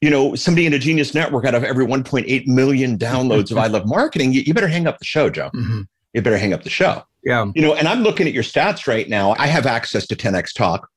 you 0.00 0.10
know, 0.10 0.34
somebody 0.34 0.66
in 0.66 0.72
a 0.72 0.78
genius 0.78 1.14
network 1.14 1.44
out 1.44 1.54
of 1.54 1.64
every 1.64 1.86
1.8 1.86 2.46
million 2.46 2.98
downloads 2.98 3.50
of 3.50 3.58
I 3.58 3.66
love 3.66 3.86
marketing, 3.86 4.32
you, 4.32 4.42
you 4.42 4.54
better 4.54 4.68
hang 4.68 4.86
up 4.86 4.98
the 4.98 5.04
show, 5.04 5.28
Joe. 5.28 5.50
Mm-hmm. 5.54 5.82
You 6.14 6.22
better 6.22 6.38
hang 6.38 6.52
up 6.52 6.64
the 6.64 6.70
show. 6.70 7.04
Yeah. 7.22 7.50
You 7.54 7.62
know, 7.62 7.74
and 7.74 7.86
I'm 7.86 8.02
looking 8.02 8.26
at 8.26 8.32
your 8.32 8.42
stats 8.42 8.86
right 8.86 9.08
now. 9.08 9.34
I 9.38 9.46
have 9.46 9.66
access 9.66 10.06
to 10.06 10.16
10X 10.16 10.54
Talk. 10.54 10.88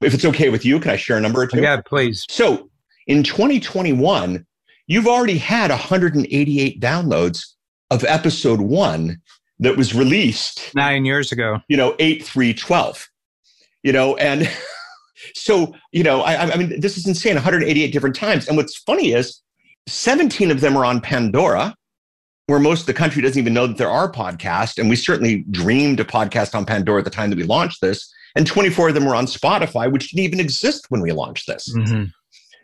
If 0.00 0.14
it's 0.14 0.24
okay 0.24 0.48
with 0.48 0.64
you, 0.64 0.80
can 0.80 0.92
I 0.92 0.96
share 0.96 1.16
a 1.16 1.20
number 1.20 1.42
or 1.42 1.46
two? 1.46 1.60
Yeah, 1.60 1.80
please. 1.84 2.24
So 2.30 2.70
in 3.06 3.22
2021, 3.22 4.46
you've 4.86 5.06
already 5.06 5.38
had 5.38 5.70
188 5.70 6.80
downloads 6.80 7.54
of 7.90 8.04
episode 8.04 8.60
one 8.60 9.20
that 9.60 9.76
was 9.76 9.94
released 9.94 10.74
nine 10.74 11.04
years 11.04 11.32
ago. 11.32 11.60
You 11.68 11.76
know, 11.76 11.94
eight 11.98 12.24
three 12.24 12.54
twelve. 12.54 13.08
You 13.82 13.92
know, 13.92 14.16
and 14.16 14.50
so 15.34 15.74
you 15.92 16.02
know, 16.02 16.22
I, 16.22 16.52
I 16.52 16.56
mean, 16.56 16.80
this 16.80 16.96
is 16.96 17.06
insane. 17.06 17.34
188 17.34 17.92
different 17.92 18.16
times. 18.16 18.48
And 18.48 18.56
what's 18.56 18.76
funny 18.76 19.12
is, 19.12 19.42
17 19.88 20.50
of 20.50 20.60
them 20.60 20.76
are 20.76 20.84
on 20.84 21.00
Pandora, 21.00 21.74
where 22.46 22.58
most 22.58 22.80
of 22.80 22.86
the 22.86 22.94
country 22.94 23.22
doesn't 23.22 23.38
even 23.38 23.54
know 23.54 23.66
that 23.66 23.78
there 23.78 23.90
are 23.90 24.10
podcasts. 24.10 24.78
And 24.78 24.88
we 24.88 24.96
certainly 24.96 25.44
dreamed 25.50 26.00
a 26.00 26.04
podcast 26.04 26.54
on 26.54 26.64
Pandora 26.64 26.98
at 27.00 27.04
the 27.04 27.10
time 27.10 27.30
that 27.30 27.36
we 27.36 27.44
launched 27.44 27.80
this. 27.80 28.12
And 28.36 28.46
24 28.46 28.88
of 28.88 28.94
them 28.94 29.06
were 29.06 29.14
on 29.14 29.26
Spotify, 29.26 29.90
which 29.90 30.10
didn't 30.10 30.24
even 30.24 30.40
exist 30.40 30.86
when 30.90 31.00
we 31.00 31.12
launched 31.12 31.46
this. 31.46 31.74
Mm-hmm. 31.74 32.04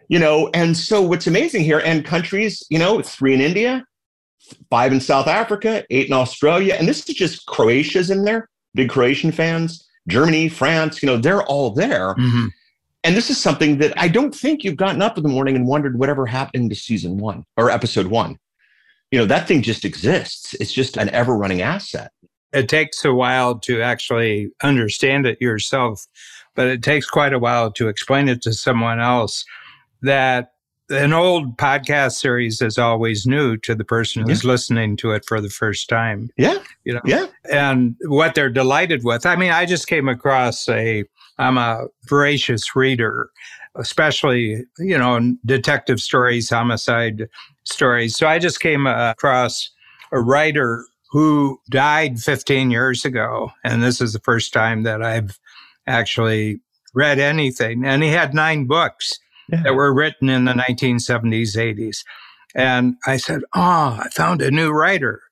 You 0.08 0.18
know, 0.18 0.50
and 0.52 0.76
so 0.76 1.00
what's 1.00 1.26
amazing 1.26 1.64
here, 1.64 1.80
and 1.80 2.04
countries, 2.04 2.62
you 2.68 2.78
know, 2.78 3.00
three 3.00 3.32
in 3.32 3.40
India, 3.40 3.84
five 4.70 4.92
in 4.92 5.00
South 5.00 5.26
Africa, 5.26 5.84
eight 5.90 6.06
in 6.06 6.12
Australia. 6.12 6.76
And 6.78 6.88
this 6.88 7.08
is 7.08 7.14
just 7.14 7.46
Croatia's 7.46 8.10
in 8.10 8.24
there, 8.24 8.48
big 8.74 8.90
Croatian 8.90 9.32
fans, 9.32 9.88
Germany, 10.08 10.48
France, 10.48 11.02
you 11.02 11.06
know, 11.06 11.16
they're 11.16 11.42
all 11.44 11.70
there. 11.70 12.14
Mm-hmm. 12.14 12.46
And 13.04 13.14
this 13.14 13.28
is 13.28 13.38
something 13.38 13.78
that 13.78 13.92
I 13.98 14.08
don't 14.08 14.34
think 14.34 14.64
you've 14.64 14.76
gotten 14.76 15.02
up 15.02 15.16
in 15.18 15.22
the 15.22 15.28
morning 15.28 15.56
and 15.56 15.66
wondered 15.66 15.98
whatever 15.98 16.24
happened 16.24 16.70
to 16.70 16.76
season 16.76 17.18
one 17.18 17.44
or 17.56 17.70
episode 17.70 18.06
one. 18.06 18.38
You 19.10 19.18
know, 19.18 19.26
that 19.26 19.46
thing 19.46 19.62
just 19.62 19.84
exists. 19.84 20.54
It's 20.54 20.72
just 20.72 20.96
an 20.96 21.10
ever 21.10 21.36
running 21.36 21.60
asset. 21.60 22.10
It 22.52 22.68
takes 22.68 23.04
a 23.04 23.12
while 23.12 23.58
to 23.60 23.82
actually 23.82 24.50
understand 24.62 25.26
it 25.26 25.40
yourself, 25.40 26.06
but 26.54 26.66
it 26.66 26.82
takes 26.82 27.06
quite 27.06 27.32
a 27.32 27.38
while 27.38 27.70
to 27.72 27.88
explain 27.88 28.28
it 28.28 28.40
to 28.42 28.52
someone 28.52 29.00
else 29.00 29.44
that 30.02 30.53
an 30.94 31.12
old 31.12 31.56
podcast 31.56 32.12
series 32.12 32.60
is 32.60 32.78
always 32.78 33.26
new 33.26 33.56
to 33.58 33.74
the 33.74 33.84
person 33.84 34.26
who's 34.26 34.44
yeah. 34.44 34.50
listening 34.50 34.96
to 34.98 35.12
it 35.12 35.24
for 35.26 35.40
the 35.40 35.50
first 35.50 35.88
time. 35.88 36.30
Yeah. 36.36 36.58
You 36.84 36.94
know, 36.94 37.00
yeah. 37.04 37.26
And 37.50 37.96
what 38.06 38.34
they're 38.34 38.50
delighted 38.50 39.04
with. 39.04 39.26
I 39.26 39.36
mean, 39.36 39.50
I 39.50 39.66
just 39.66 39.86
came 39.86 40.08
across 40.08 40.68
a, 40.68 41.04
I'm 41.38 41.58
a 41.58 41.86
voracious 42.08 42.74
reader, 42.76 43.30
especially, 43.76 44.64
you 44.78 44.98
know, 44.98 45.34
detective 45.44 46.00
stories, 46.00 46.50
homicide 46.50 47.28
stories. 47.64 48.16
So 48.16 48.26
I 48.26 48.38
just 48.38 48.60
came 48.60 48.86
across 48.86 49.70
a 50.12 50.20
writer 50.20 50.86
who 51.10 51.60
died 51.70 52.18
15 52.20 52.70
years 52.70 53.04
ago. 53.04 53.50
And 53.64 53.82
this 53.82 54.00
is 54.00 54.12
the 54.12 54.20
first 54.20 54.52
time 54.52 54.82
that 54.82 55.02
I've 55.02 55.38
actually 55.86 56.60
read 56.94 57.18
anything. 57.18 57.84
And 57.84 58.02
he 58.02 58.10
had 58.10 58.34
nine 58.34 58.66
books 58.66 59.18
yeah. 59.50 59.62
that 59.62 59.74
were 59.74 59.92
written 59.92 60.28
in 60.28 60.44
the 60.44 60.52
1970s, 60.52 61.56
80s. 61.56 62.04
And 62.54 62.96
I 63.06 63.16
said, 63.16 63.42
Oh, 63.54 63.98
I 64.00 64.08
found 64.12 64.42
a 64.42 64.50
new 64.50 64.70
writer. 64.70 65.22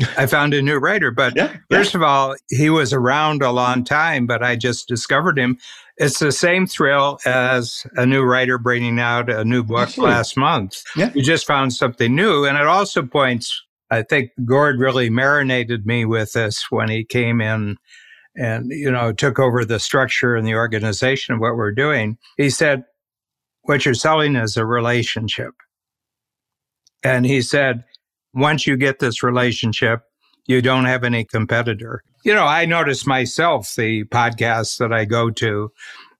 I 0.18 0.26
found 0.26 0.54
a 0.54 0.62
new 0.62 0.76
writer. 0.76 1.10
But 1.10 1.34
yeah, 1.36 1.56
first 1.70 1.94
yeah. 1.94 1.98
of 1.98 2.02
all, 2.02 2.36
he 2.50 2.70
was 2.70 2.92
around 2.92 3.42
a 3.42 3.52
long 3.52 3.84
time, 3.84 4.26
but 4.26 4.42
I 4.42 4.56
just 4.56 4.88
discovered 4.88 5.38
him. 5.38 5.58
It's 5.96 6.18
the 6.18 6.32
same 6.32 6.66
thrill 6.66 7.20
as 7.24 7.86
a 7.96 8.04
new 8.04 8.22
writer 8.22 8.58
bringing 8.58 8.98
out 8.98 9.30
a 9.30 9.44
new 9.44 9.62
book 9.62 9.88
Absolutely. 9.88 10.14
last 10.14 10.36
month. 10.36 10.82
Yeah. 10.96 11.12
You 11.14 11.22
just 11.22 11.46
found 11.46 11.72
something 11.72 12.14
new. 12.14 12.44
And 12.44 12.58
it 12.58 12.66
also 12.66 13.02
points, 13.02 13.62
I 13.90 14.02
think 14.02 14.30
Gord 14.44 14.80
really 14.80 15.08
marinated 15.08 15.86
me 15.86 16.04
with 16.04 16.32
this 16.32 16.66
when 16.70 16.88
he 16.88 17.04
came 17.04 17.40
in 17.40 17.76
and, 18.36 18.72
you 18.72 18.90
know, 18.90 19.12
took 19.12 19.38
over 19.38 19.64
the 19.64 19.78
structure 19.78 20.34
and 20.34 20.44
the 20.44 20.54
organization 20.54 21.34
of 21.34 21.40
what 21.40 21.54
we're 21.54 21.70
doing. 21.70 22.18
He 22.36 22.50
said, 22.50 22.82
what 23.64 23.84
you're 23.84 23.94
selling 23.94 24.36
is 24.36 24.56
a 24.56 24.64
relationship. 24.64 25.52
And 27.02 27.26
he 27.26 27.42
said, 27.42 27.84
once 28.32 28.66
you 28.66 28.76
get 28.76 28.98
this 28.98 29.22
relationship, 29.22 30.02
you 30.46 30.62
don't 30.62 30.84
have 30.84 31.04
any 31.04 31.24
competitor. 31.24 32.02
You 32.24 32.34
know, 32.34 32.44
I 32.44 32.64
notice 32.64 33.06
myself, 33.06 33.74
the 33.74 34.04
podcasts 34.04 34.78
that 34.78 34.92
I 34.92 35.04
go 35.04 35.30
to, 35.30 35.70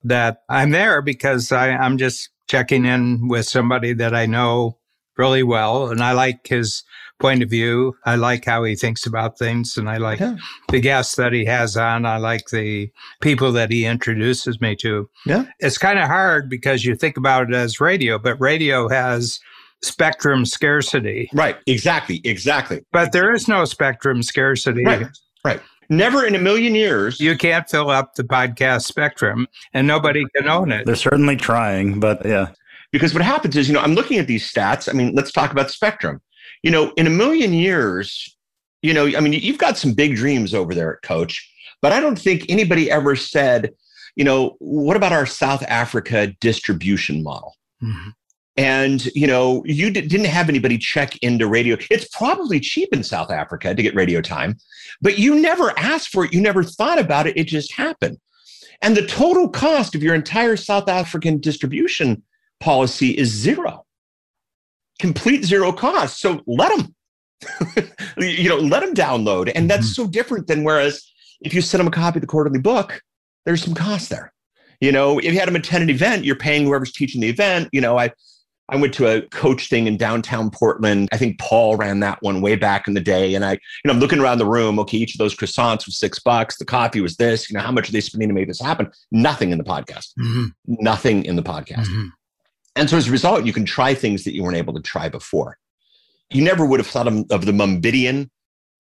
that 0.03 0.43
I'm 0.49 0.71
there 0.71 1.03
because 1.03 1.53
I, 1.53 1.71
I'm 1.71 1.99
just 1.99 2.31
checking 2.47 2.85
in 2.85 3.29
with 3.29 3.47
somebody 3.47 3.95
that 3.95 4.15
I 4.15 4.27
know 4.27 4.79
really 5.17 5.43
well. 5.43 5.91
And 5.91 6.03
I 6.03 6.13
like 6.13 6.47
his 6.47 6.83
point 7.21 7.43
of 7.43 7.51
view. 7.51 7.95
I 8.05 8.17
like 8.17 8.45
how 8.45 8.65
he 8.65 8.75
thinks 8.75 9.07
about 9.07 9.39
things 9.39 9.77
and 9.77 9.89
I 9.89 9.99
like 9.99 10.21
yeah. 10.21 10.37
the 10.69 10.81
guests 10.81 11.17
that 11.17 11.33
he 11.33 11.45
has 11.45 11.77
on. 11.77 12.05
I 12.07 12.19
like 12.19 12.49
the 12.51 12.91
people 13.21 13.53
that 13.53 13.71
he 13.71 13.85
introduces 13.87 14.61
me 14.61 14.77
to. 14.77 15.09
Yeah. 15.25 15.47
It's 15.61 15.79
kind 15.79 15.99
of 15.99 16.07
hard 16.09 16.51
because 16.51 16.85
you 16.85 16.97
think 16.97 17.17
about 17.17 17.49
it 17.49 17.55
as 17.55 17.81
radio, 17.81 18.19
but 18.19 18.41
radio 18.41 18.89
has 18.89 19.39
spectrum 19.83 20.45
scarcity. 20.45 21.29
Right. 21.33 21.57
Exactly. 21.67 22.21
Exactly. 22.25 22.85
But 22.93 23.13
there 23.13 23.33
is 23.33 23.49
no 23.49 23.65
spectrum 23.65 24.23
scarcity. 24.23 24.85
Right. 24.85 25.07
Right. 25.45 25.61
Never 25.91 26.27
in 26.27 26.35
a 26.35 26.39
million 26.39 26.75
years. 26.75 27.21
You 27.21 27.37
can't 27.37 27.69
fill 27.69 27.91
up 27.91 28.15
the 28.15 28.25
podcast 28.25 28.83
spectrum 28.83 29.47
and 29.75 29.87
nobody 29.87 30.25
can 30.35 30.49
own 30.49 30.73
it. 30.73 30.87
They're 30.87 30.97
certainly 30.97 31.37
trying, 31.37 32.01
but 32.01 32.25
yeah. 32.25 32.49
Because 32.95 33.13
what 33.13 33.25
happens 33.25 33.57
is, 33.57 33.67
you 33.67 33.75
know, 33.75 33.81
I'm 33.81 33.97
looking 33.97 34.21
at 34.21 34.29
these 34.29 34.49
stats. 34.49 34.89
I 34.89 34.93
mean, 34.93 35.17
let's 35.17 35.33
talk 35.33 35.51
about 35.51 35.69
spectrum. 35.69 36.23
You 36.63 36.71
know, 36.71 36.93
in 36.97 37.09
a 37.09 37.11
million 37.11 37.53
years, 37.53 38.37
you 38.83 38.95
know, 38.95 39.07
I 39.07 39.19
mean, 39.19 39.33
you've 39.33 39.59
got 39.59 39.77
some 39.77 39.95
big 39.95 40.15
dreams 40.15 40.55
over 40.55 40.77
there, 40.77 41.01
coach, 41.03 41.51
but 41.83 41.91
I 41.91 41.99
don't 41.99 42.17
think 42.17 42.47
anybody 42.49 42.89
ever 42.93 43.17
said, 43.17 43.75
you 44.15 44.23
know, 44.23 44.55
what 44.61 44.97
about 44.97 45.11
our 45.11 45.27
South 45.27 45.65
Africa 45.65 46.29
distribution 46.41 47.25
model? 47.25 47.57
Mm-hmm. 47.83 48.11
And, 48.59 49.07
you 49.07 49.27
know, 49.27 49.65
you 49.67 49.91
d- 49.91 50.03
didn't 50.03 50.27
have 50.27 50.49
anybody 50.49 50.79
check 50.79 51.17
into 51.17 51.49
radio. 51.49 51.77
It's 51.91 52.07
probably 52.17 52.61
cheap 52.61 52.91
in 52.93 53.03
South 53.03 53.33
Africa 53.33 53.75
to 53.75 53.83
get 53.83 53.97
radio 53.97 54.21
time, 54.21 54.57
but 55.03 55.19
you 55.19 55.35
never 55.35 55.77
asked 55.77 56.11
for 56.11 56.27
it. 56.27 56.33
You 56.33 56.41
never 56.41 56.63
thought 56.63 57.01
about 57.01 57.27
it. 57.27 57.37
It 57.37 57.49
just 57.49 57.73
happened. 57.73 58.19
And 58.83 58.97
the 58.97 59.05
total 59.05 59.49
cost 59.49 59.97
of 59.97 60.03
your 60.05 60.15
entire 60.15 60.57
South 60.57 60.89
African 60.89 61.41
distribution 61.41 62.23
policy 62.61 63.11
is 63.11 63.29
zero, 63.29 63.85
complete 64.99 65.45
zero 65.45 65.73
cost. 65.73 66.21
So 66.21 66.41
let 66.47 66.77
them, 66.77 66.95
you 68.19 68.49
know, 68.49 68.59
let 68.59 68.81
them 68.81 68.95
download. 68.95 69.51
And 69.55 69.71
that's 69.71 69.87
mm-hmm. 69.87 70.05
so 70.05 70.09
different 70.09 70.47
than 70.47 70.65
whereas 70.65 71.11
if 71.41 71.55
you 71.55 71.61
send 71.61 71.81
them 71.81 71.89
a 71.89 71.91
copy 71.91 72.19
of 72.19 72.23
the 72.23 72.27
quarterly 72.27 72.61
book, 72.61 73.01
there's 73.45 73.63
some 73.63 73.75
cost 73.75 74.11
there. 74.11 74.33
You 74.81 74.93
know, 74.93 75.19
if 75.19 75.27
you 75.27 75.39
had 75.39 75.49
them 75.49 75.57
attend 75.57 75.85
an 75.85 75.91
event, 75.91 76.25
you're 76.25 76.37
paying 76.37 76.65
whoever's 76.65 76.93
teaching 76.93 77.21
the 77.21 77.29
event. 77.29 77.69
You 77.73 77.81
know, 77.81 77.99
I 77.99 78.11
I 78.69 78.77
went 78.77 78.95
to 78.95 79.07
a 79.07 79.23
coach 79.29 79.69
thing 79.69 79.87
in 79.87 79.97
downtown 79.97 80.51
Portland. 80.51 81.09
I 81.13 81.19
think 81.19 81.39
Paul 81.39 81.77
ran 81.77 82.01
that 82.01 82.23
one 82.23 82.41
way 82.41 82.57
back 82.57 82.89
in 82.89 82.95
the 82.95 83.01
day. 83.01 83.35
And 83.35 83.45
I, 83.45 83.53
you 83.53 83.59
know, 83.85 83.93
I'm 83.93 84.01
looking 84.01 84.21
around 84.21 84.39
the 84.39 84.47
room. 84.47 84.79
Okay, 84.81 84.97
each 84.97 85.15
of 85.15 85.19
those 85.19 85.35
croissants 85.35 85.85
was 85.85 85.99
six 85.99 86.19
bucks. 86.19 86.57
The 86.57 86.65
coffee 86.65 87.03
was 87.03 87.17
this. 87.17 87.51
You 87.51 87.57
know, 87.57 87.63
how 87.63 87.73
much 87.73 87.89
are 87.89 87.93
they 87.93 88.01
spending 88.01 88.29
to 88.29 88.35
make 88.35 88.49
this 88.49 88.61
happen? 88.61 88.91
Nothing 89.13 89.51
in 89.51 89.59
the 89.59 89.65
podcast. 89.65 90.13
Mm-hmm. 90.19 90.47
Nothing 90.67 91.25
in 91.25 91.37
the 91.37 91.43
podcast. 91.43 91.87
Mm-hmm. 91.87 92.09
And 92.77 92.91
so 92.91 92.97
as 92.97 93.09
a 93.09 93.11
result, 93.11 93.45
you 93.45 93.53
can 93.53 93.65
try 93.65 93.95
things 93.95 94.25
that 94.25 94.35
you 94.35 94.43
weren't 94.43 94.57
able 94.57 94.75
to 94.75 94.83
try 94.83 95.09
before. 95.09 95.59
You 96.31 96.43
never 96.43 96.65
would 96.65 96.81
have 96.81 96.87
thought 96.87 97.07
of, 97.07 97.25
of 97.31 97.47
the 97.47 97.53
Mumbidian 97.53 98.31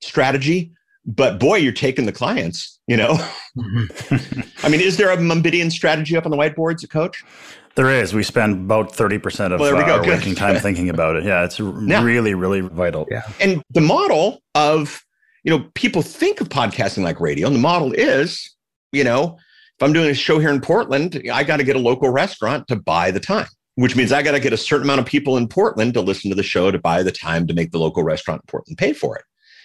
strategy, 0.02 0.72
but 1.06 1.38
boy, 1.38 1.56
you're 1.56 1.72
taking 1.72 2.06
the 2.06 2.12
clients, 2.12 2.80
you 2.86 2.96
know? 2.96 3.16
I 4.62 4.68
mean, 4.68 4.80
is 4.80 4.96
there 4.96 5.10
a 5.10 5.20
Mumbidian 5.20 5.70
strategy 5.70 6.16
up 6.16 6.24
on 6.24 6.30
the 6.30 6.36
whiteboards 6.36 6.82
at 6.82 6.90
Coach? 6.90 7.24
There 7.76 7.90
is. 7.90 8.14
We 8.14 8.22
spend 8.22 8.66
about 8.66 8.92
30% 8.92 9.52
of 9.52 9.60
well, 9.60 9.76
our 9.76 10.06
working 10.06 10.34
time 10.34 10.56
thinking 10.60 10.88
about 10.88 11.16
it. 11.16 11.24
Yeah, 11.24 11.44
it's 11.44 11.58
yeah. 11.58 12.02
really, 12.02 12.34
really 12.34 12.60
vital. 12.60 13.06
Yeah. 13.10 13.22
And 13.40 13.62
the 13.70 13.80
model 13.80 14.42
of, 14.54 15.02
you 15.42 15.50
know, 15.50 15.68
people 15.74 16.00
think 16.00 16.40
of 16.40 16.48
podcasting 16.48 17.02
like 17.02 17.20
radio, 17.20 17.46
and 17.48 17.56
the 17.56 17.60
model 17.60 17.92
is, 17.92 18.54
you 18.92 19.02
know, 19.02 19.38
if 19.76 19.82
I'm 19.82 19.92
doing 19.92 20.08
a 20.08 20.14
show 20.14 20.38
here 20.38 20.50
in 20.50 20.60
Portland, 20.60 21.20
I 21.32 21.42
got 21.42 21.56
to 21.56 21.64
get 21.64 21.74
a 21.74 21.80
local 21.80 22.10
restaurant 22.10 22.68
to 22.68 22.76
buy 22.76 23.10
the 23.10 23.18
time, 23.18 23.48
which 23.76 23.96
means 23.96 24.12
I 24.12 24.22
got 24.22 24.32
to 24.32 24.40
get 24.40 24.52
a 24.52 24.56
certain 24.56 24.84
amount 24.84 25.00
of 25.00 25.06
people 25.06 25.36
in 25.36 25.48
Portland 25.48 25.94
to 25.94 26.00
listen 26.00 26.30
to 26.30 26.36
the 26.36 26.42
show 26.42 26.70
to 26.70 26.78
buy 26.78 27.02
the 27.02 27.12
time 27.12 27.46
to 27.46 27.54
make 27.54 27.72
the 27.72 27.78
local 27.78 28.02
restaurant 28.02 28.42
in 28.42 28.46
Portland 28.46 28.78
pay 28.78 28.92
for 28.92 29.16
it. 29.16 29.24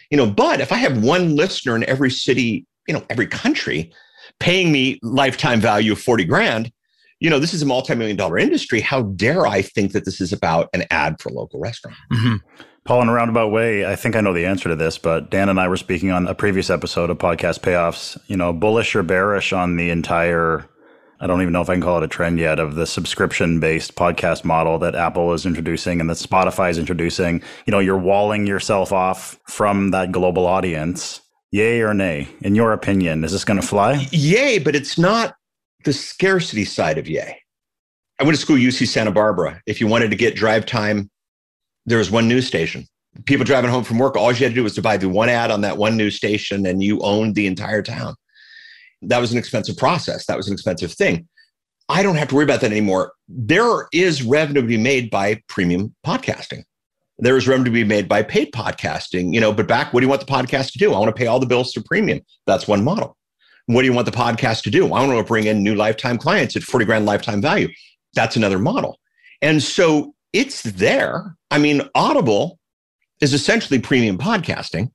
You 0.10 0.18
know, 0.18 0.30
but 0.30 0.60
if 0.62 0.72
I 0.72 0.78
have 0.78 1.04
one 1.04 1.36
listener 1.36 1.75
in 1.75 1.84
every 1.84 2.10
city, 2.10 2.66
you 2.88 2.94
know, 2.94 3.06
every 3.10 3.28
country 3.28 3.94
paying 4.39 4.72
me 4.72 5.00
lifetime 5.04 5.60
value 5.60 5.92
of 5.92 6.01
40 6.01 6.25
grand, 6.25 6.72
you 7.20 7.30
know, 7.30 7.39
this 7.39 7.54
is 7.54 7.62
a 7.62 7.66
multi-million 7.66 8.18
dollar 8.18 8.38
industry. 8.38 8.80
How 8.80 9.04
dare 9.04 9.46
I 9.46 9.62
think 9.62 9.92
that 9.92 10.06
this 10.06 10.22
is 10.22 10.34
about 10.34 10.70
an 10.74 10.86
ad 10.89 11.20
for 11.20 11.30
a 11.30 11.34
local 11.34 11.60
restaurant? 11.60 11.98
Mm-hmm. 12.12 12.36
Paul, 12.86 13.04
in 13.04 13.10
a 13.10 13.13
roundabout 13.13 13.50
way, 13.50 13.86
I 13.86 13.96
think 13.96 14.16
I 14.16 14.22
know 14.22 14.34
the 14.34 14.46
answer 14.46 14.70
to 14.70 14.75
this, 14.75 14.98
but 14.98 15.30
Dan 15.30 15.50
and 15.50 15.60
I 15.60 15.68
were 15.68 15.78
speaking 15.78 16.12
on 16.12 16.28
a 16.28 16.34
previous 16.34 16.70
episode 16.70 17.10
of 17.10 17.18
Podcast 17.18 17.60
Payoffs, 17.60 18.18
you 18.28 18.38
know, 18.38 18.54
bullish 18.54 18.96
or 18.96 19.04
bearish 19.04 19.54
on 19.54 19.75
the 19.75 19.89
entire, 19.92 20.66
I 21.22 21.28
don't 21.28 21.42
even 21.42 21.52
know 21.52 21.62
if 21.62 21.70
I 21.70 21.74
can 21.74 21.82
call 21.82 21.98
it 21.98 22.04
a 22.04 22.08
trend 22.08 22.40
yet, 22.40 22.60
of 22.60 22.76
the 22.76 22.86
subscription 22.86 23.60
based 23.60 23.96
podcast 23.96 24.46
model 24.46 24.80
that 24.80 24.96
Apple 24.96 25.34
is 25.34 25.46
introducing 25.46 26.00
and 26.00 26.10
that 26.10 26.18
Spotify 26.18 26.70
is 26.70 26.78
introducing. 26.78 27.42
You 27.66 27.72
know, 27.72 27.80
you're 27.80 27.98
walling 27.98 28.48
yourself 28.48 28.94
off 28.94 29.38
from 29.46 29.92
that 29.92 30.14
global 30.14 30.46
audience. 30.46 31.22
Yay 31.52 31.82
or 31.82 31.94
nay? 31.94 32.30
In 32.42 32.56
your 32.56 32.72
opinion, 32.72 33.24
is 33.26 33.34
this 33.34 33.44
going 33.44 33.60
to 33.60 33.68
fly? 33.68 34.08
Yay, 34.12 34.60
but 34.60 34.76
it's 34.76 34.98
not 34.98 35.36
the 35.84 35.92
scarcity 35.92 36.64
side 36.64 36.98
of 36.98 37.10
Yay. 37.10 37.42
I 38.20 38.24
went 38.24 38.36
to 38.36 38.42
school 38.42 38.58
UC 38.58 38.88
Santa 38.88 39.12
Barbara. 39.12 39.62
If 39.66 39.82
you 39.82 39.88
wanted 39.88 40.12
to 40.12 40.18
get 40.18 40.36
drive 40.36 40.66
time, 40.66 41.10
there 41.86 41.98
was 41.98 42.12
one 42.12 42.28
news 42.30 42.48
station. 42.48 42.86
People 43.26 43.46
driving 43.46 43.72
home 43.72 43.84
from 43.84 43.98
work, 43.98 44.16
all 44.16 44.32
you 44.32 44.46
had 44.46 44.52
to 44.52 44.56
do 44.56 44.64
was 44.64 44.76
to 44.76 44.82
buy 44.82 44.96
the 44.96 45.10
one 45.10 45.28
ad 45.28 45.52
on 45.52 45.62
that 45.62 45.78
one 45.78 45.98
news 45.98 46.16
station 46.16 46.66
and 46.66 46.84
you 46.84 47.00
owned 47.02 47.36
the 47.36 47.48
entire 47.48 47.82
town. 47.82 48.16
That 49.01 49.20
was 49.20 49.32
an 49.32 49.38
expensive 49.38 49.77
process. 49.77 50.25
That 50.25 50.38
was 50.38 50.48
an 50.48 50.53
expensive 50.53 50.91
thing. 50.91 51.27
I 51.88 52.03
don't 52.03 52.15
have 52.15 52.27
to 52.29 52.36
worry 52.36 52.44
about 52.44 52.62
that 52.62 52.72
anymore. 52.72 53.13
There 53.27 53.88
is 53.91 54.22
revenue 54.22 54.62
to 54.62 54.68
be 54.68 54.77
made 54.77 55.10
by 55.10 55.41
premium 55.48 55.96
podcasting. 56.06 56.63
There 57.18 57.36
is 57.36 57.48
revenue 57.48 57.65
to 57.65 57.72
be 57.72 57.84
made 57.84 58.08
by 58.08 58.24
paid 58.24 58.51
podcasting, 58.53 59.34
you 59.34 59.41
know, 59.41 59.51
but 59.51 59.68
back, 59.68 59.91
what 59.91 60.00
do 60.00 60.06
you 60.06 60.10
want 60.10 60.22
the 60.22 60.32
podcast 60.32 60.72
to 60.74 60.77
do? 60.77 60.94
I 60.94 61.00
want 61.00 61.13
to 61.13 61.20
pay 61.20 61.27
all 61.27 61.39
the 61.39 61.46
bills 61.46 61.74
to 61.74 61.82
premium. 61.82 62.22
That's 62.46 62.68
one 62.68 62.84
model. 62.84 63.18
What 63.65 63.82
do 63.82 63.88
you 63.88 63.94
want 63.94 64.06
the 64.06 64.12
podcast 64.12 64.63
to 64.63 64.72
do? 64.72 64.86
I 64.86 65.06
want 65.06 65.18
to 65.18 65.24
bring 65.24 65.46
in 65.46 65.63
new 65.63 65.75
lifetime 65.75 66.18
clients 66.18 66.56
at 66.56 66.63
40 66.63 66.86
grand 66.86 67.06
lifetime 67.06 67.41
value. 67.41 67.70
That's 68.13 68.36
another 68.36 68.58
model. 68.58 69.00
And 69.41 69.62
so 69.62 70.13
it's 70.34 70.63
there. 70.63 71.36
I 71.51 71.58
mean, 71.58 71.82
Audible 71.96 72.60
is 73.22 73.34
essentially 73.34 73.79
premium 73.79 74.18
podcasting. 74.18 74.91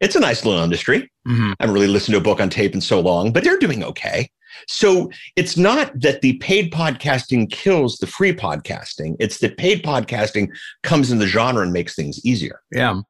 It's 0.00 0.16
a 0.16 0.20
nice 0.20 0.44
little 0.44 0.62
industry. 0.62 1.10
Mm-hmm. 1.28 1.52
I 1.52 1.56
haven't 1.60 1.74
really 1.74 1.86
listened 1.86 2.14
to 2.14 2.20
a 2.20 2.22
book 2.22 2.40
on 2.40 2.48
tape 2.48 2.74
in 2.74 2.80
so 2.80 3.00
long, 3.00 3.32
but 3.32 3.44
they're 3.44 3.58
doing 3.58 3.84
okay. 3.84 4.30
So 4.66 5.10
it's 5.36 5.56
not 5.56 5.92
that 6.00 6.22
the 6.22 6.34
paid 6.38 6.72
podcasting 6.72 7.50
kills 7.50 7.98
the 7.98 8.06
free 8.06 8.34
podcasting. 8.34 9.16
It's 9.20 9.38
that 9.38 9.56
paid 9.56 9.82
podcasting 9.82 10.48
comes 10.82 11.10
in 11.10 11.18
the 11.18 11.26
genre 11.26 11.62
and 11.62 11.72
makes 11.72 11.94
things 11.94 12.24
easier. 12.24 12.60
Yeah. 12.72 13.00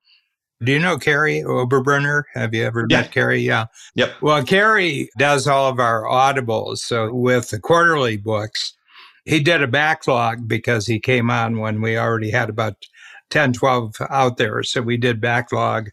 Do 0.62 0.72
you 0.72 0.78
know 0.78 0.98
Kary 0.98 1.40
Oberbrunner? 1.40 2.24
Have 2.34 2.54
you 2.54 2.64
ever 2.64 2.86
yeah. 2.90 3.00
met 3.00 3.12
Kary? 3.12 3.40
Yeah. 3.40 3.66
Yep. 3.94 4.12
Well, 4.20 4.44
Kary 4.44 5.08
does 5.16 5.46
all 5.46 5.70
of 5.70 5.78
our 5.78 6.04
audibles. 6.04 6.78
So 6.78 7.14
with 7.14 7.48
the 7.48 7.58
quarterly 7.58 8.18
books, 8.18 8.74
he 9.24 9.40
did 9.40 9.62
a 9.62 9.68
backlog 9.68 10.46
because 10.46 10.86
he 10.86 11.00
came 11.00 11.30
on 11.30 11.58
when 11.58 11.80
we 11.80 11.96
already 11.96 12.30
had 12.30 12.50
about 12.50 12.74
10, 13.30 13.54
12 13.54 13.94
out 14.10 14.36
there. 14.36 14.62
So 14.62 14.82
we 14.82 14.98
did 14.98 15.20
backlog. 15.20 15.88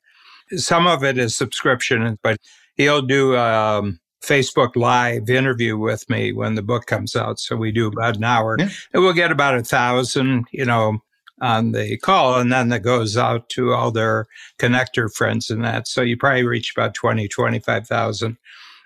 Some 0.55 0.87
of 0.87 1.03
it 1.03 1.17
is 1.17 1.35
subscription, 1.35 2.17
but 2.23 2.37
he'll 2.75 3.01
do 3.01 3.35
a 3.35 3.79
um, 3.79 3.99
Facebook 4.23 4.75
Live 4.75 5.29
interview 5.29 5.77
with 5.77 6.09
me 6.09 6.31
when 6.31 6.55
the 6.55 6.61
book 6.61 6.85
comes 6.85 7.15
out. 7.15 7.39
So 7.39 7.55
we 7.55 7.71
do 7.71 7.87
about 7.87 8.17
an 8.17 8.23
hour 8.23 8.55
yeah. 8.59 8.69
and 8.93 9.03
we'll 9.03 9.13
get 9.13 9.31
about 9.31 9.57
a 9.57 9.63
thousand, 9.63 10.45
you 10.51 10.65
know, 10.65 10.99
on 11.41 11.71
the 11.71 11.97
call. 11.97 12.39
And 12.39 12.51
then 12.51 12.69
that 12.69 12.81
goes 12.81 13.15
out 13.15 13.49
to 13.49 13.73
all 13.73 13.91
their 13.91 14.27
connector 14.59 15.13
friends 15.13 15.49
and 15.49 15.63
that. 15.63 15.87
So 15.87 16.01
you 16.01 16.17
probably 16.17 16.43
reach 16.43 16.73
about 16.75 16.93
20, 16.93 17.27
25,000. 17.27 18.37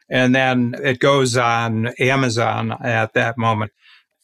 And 0.09 0.35
then 0.35 0.75
it 0.83 0.99
goes 0.99 1.37
on 1.37 1.87
Amazon 1.99 2.73
at 2.83 3.13
that 3.13 3.37
moment. 3.37 3.71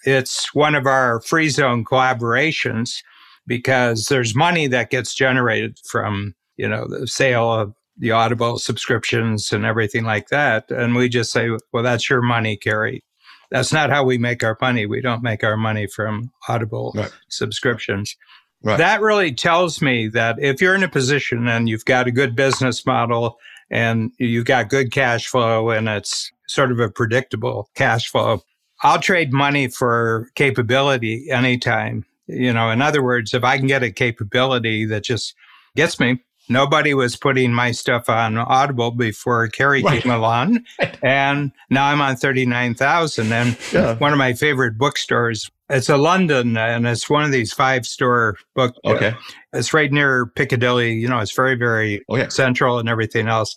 It's 0.04 0.54
one 0.54 0.76
of 0.76 0.86
our 0.86 1.22
free 1.22 1.50
zone 1.50 1.86
collaborations 1.86 3.02
because 3.48 4.08
there's 4.08 4.36
money 4.36 4.68
that 4.68 4.90
gets 4.90 5.16
generated 5.16 5.80
from, 5.90 6.36
you 6.58 6.68
know, 6.68 6.88
the 6.88 7.08
sale 7.08 7.52
of 7.52 7.74
the 7.98 8.12
Audible 8.12 8.60
subscriptions 8.60 9.52
and 9.52 9.66
everything 9.66 10.04
like 10.04 10.28
that. 10.30 10.70
And 10.70 10.96
we 10.96 11.10
just 11.10 11.32
say, 11.32 11.50
well, 11.74 11.84
that's 11.84 12.10
your 12.10 12.22
money, 12.22 12.58
Kary. 12.58 13.04
That's 13.50 13.72
not 13.72 13.90
how 13.90 14.04
we 14.04 14.18
make 14.18 14.44
our 14.44 14.58
money. 14.62 14.86
We 14.86 15.02
don't 15.02 15.24
make 15.24 15.44
our 15.44 15.58
money 15.58 15.88
from 15.88 16.32
Audible 16.48 16.92
right. 16.96 17.12
subscriptions. 17.30 18.16
Right. 18.64 18.78
That 18.78 19.02
really 19.02 19.34
tells 19.34 19.82
me 19.82 20.08
that 20.10 20.38
if 20.40 20.62
you're 20.62 20.76
in 20.76 20.84
a 20.84 20.90
position 20.90 21.48
and 21.48 21.70
you've 21.70 21.86
got 21.86 22.08
a 22.08 22.12
good 22.12 22.36
business 22.36 22.86
model 22.86 23.38
and 23.70 24.12
you've 24.18 24.46
got 24.46 24.70
good 24.70 24.92
cash 24.92 25.28
flow 25.28 25.70
and 25.70 25.88
it's 25.88 26.32
sort 26.48 26.72
of 26.72 26.80
a 26.80 26.90
predictable 26.90 27.70
cash 27.76 28.10
flow, 28.10 28.42
I'll 28.84 29.00
trade 29.00 29.32
money 29.32 29.70
for 29.70 30.30
capability 30.36 31.30
anytime. 31.30 32.06
You 32.28 32.52
know, 32.52 32.70
in 32.70 32.82
other 32.82 33.04
words, 33.04 33.34
if 33.34 33.44
I 33.44 33.58
can 33.58 33.68
get 33.68 33.84
a 33.84 33.92
capability 33.92 34.86
that 34.86 35.04
just 35.04 35.34
gets 35.76 36.00
me, 36.00 36.22
nobody 36.50 36.94
was 36.94 37.16
putting 37.16 37.54
my 37.54 37.72
stuff 37.72 38.10
on 38.10 38.38
Audible 38.38 38.92
before 38.92 39.48
Kary 39.48 39.82
right. 39.82 40.02
came 40.02 40.12
along. 40.12 40.66
And 41.04 41.52
now 41.70 41.86
I'm 41.86 42.02
on 42.02 42.16
39,000. 42.16 43.32
And 43.32 43.58
yeah. 43.72 43.96
one 43.98 44.12
of 44.12 44.18
my 44.18 44.34
favorite 44.34 44.78
bookstores, 44.78 45.50
it's 45.70 45.90
a 45.90 45.98
London 45.98 46.58
and 46.58 46.88
it's 46.88 47.10
one 47.10 47.24
of 47.24 47.32
these 47.32 47.54
five 47.54 47.86
store 47.86 48.38
book. 48.56 48.76
Okay. 48.84 49.16
It's 49.54 49.74
right 49.74 49.92
near 49.92 50.26
Piccadilly. 50.26 50.94
You 50.94 51.08
know, 51.08 51.20
it's 51.20 51.36
very, 51.36 51.56
very 51.56 52.04
oh, 52.10 52.18
yeah. 52.18 52.30
central 52.30 52.80
and 52.80 52.90
everything 52.90 53.28
else. 53.28 53.56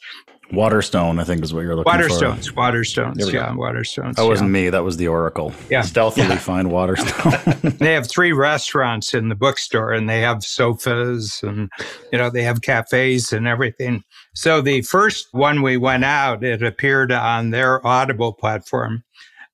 Waterstone, 0.52 1.20
I 1.20 1.24
think 1.24 1.42
is 1.42 1.54
what 1.54 1.60
you're 1.60 1.76
looking 1.76 1.92
Waterstones, 1.92 2.48
for. 2.48 2.54
Waterstones, 2.54 3.14
Waterstones, 3.16 3.32
yeah, 3.32 3.52
Waterstones. 3.52 4.16
That 4.16 4.26
wasn't 4.26 4.48
yeah. 4.48 4.64
me. 4.64 4.70
That 4.70 4.84
was 4.84 4.96
the 4.96 5.08
Oracle. 5.08 5.52
Yeah, 5.68 5.82
stealthily 5.82 6.26
yeah. 6.26 6.38
find 6.38 6.70
Waterstone. 6.70 7.72
they 7.78 7.94
have 7.94 8.08
three 8.08 8.32
restaurants 8.32 9.14
in 9.14 9.28
the 9.28 9.34
bookstore, 9.34 9.92
and 9.92 10.08
they 10.08 10.20
have 10.20 10.42
sofas, 10.42 11.40
and 11.42 11.70
you 12.12 12.18
know 12.18 12.30
they 12.30 12.42
have 12.42 12.62
cafes 12.62 13.32
and 13.32 13.46
everything. 13.46 14.02
So 14.34 14.60
the 14.60 14.82
first 14.82 15.28
one 15.32 15.62
we 15.62 15.76
went 15.76 16.04
out, 16.04 16.42
it 16.42 16.62
appeared 16.62 17.12
on 17.12 17.50
their 17.50 17.84
Audible 17.86 18.32
platform. 18.32 19.04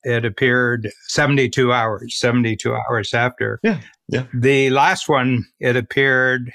It 0.05 0.25
appeared 0.25 0.89
72 1.09 1.73
hours, 1.73 2.17
72 2.17 2.75
hours 2.75 3.13
after. 3.13 3.59
Yeah, 3.63 3.81
yeah. 4.09 4.27
The 4.33 4.71
last 4.71 5.09
one, 5.09 5.45
it 5.59 5.77
appeared 5.77 6.53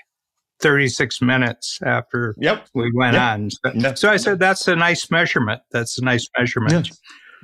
36 0.62 1.22
minutes 1.22 1.80
after 1.86 2.36
yep. 2.40 2.68
we 2.74 2.92
went 2.94 3.14
yep. 3.14 3.22
on. 3.22 3.50
So, 3.50 3.72
yep. 3.74 3.98
so, 3.98 4.10
I 4.10 4.18
said, 4.18 4.40
that's 4.40 4.68
a 4.68 4.76
nice 4.76 5.10
measurement. 5.12 5.62
That's 5.72 5.98
a 5.98 6.04
nice 6.04 6.28
measurement. 6.38 6.90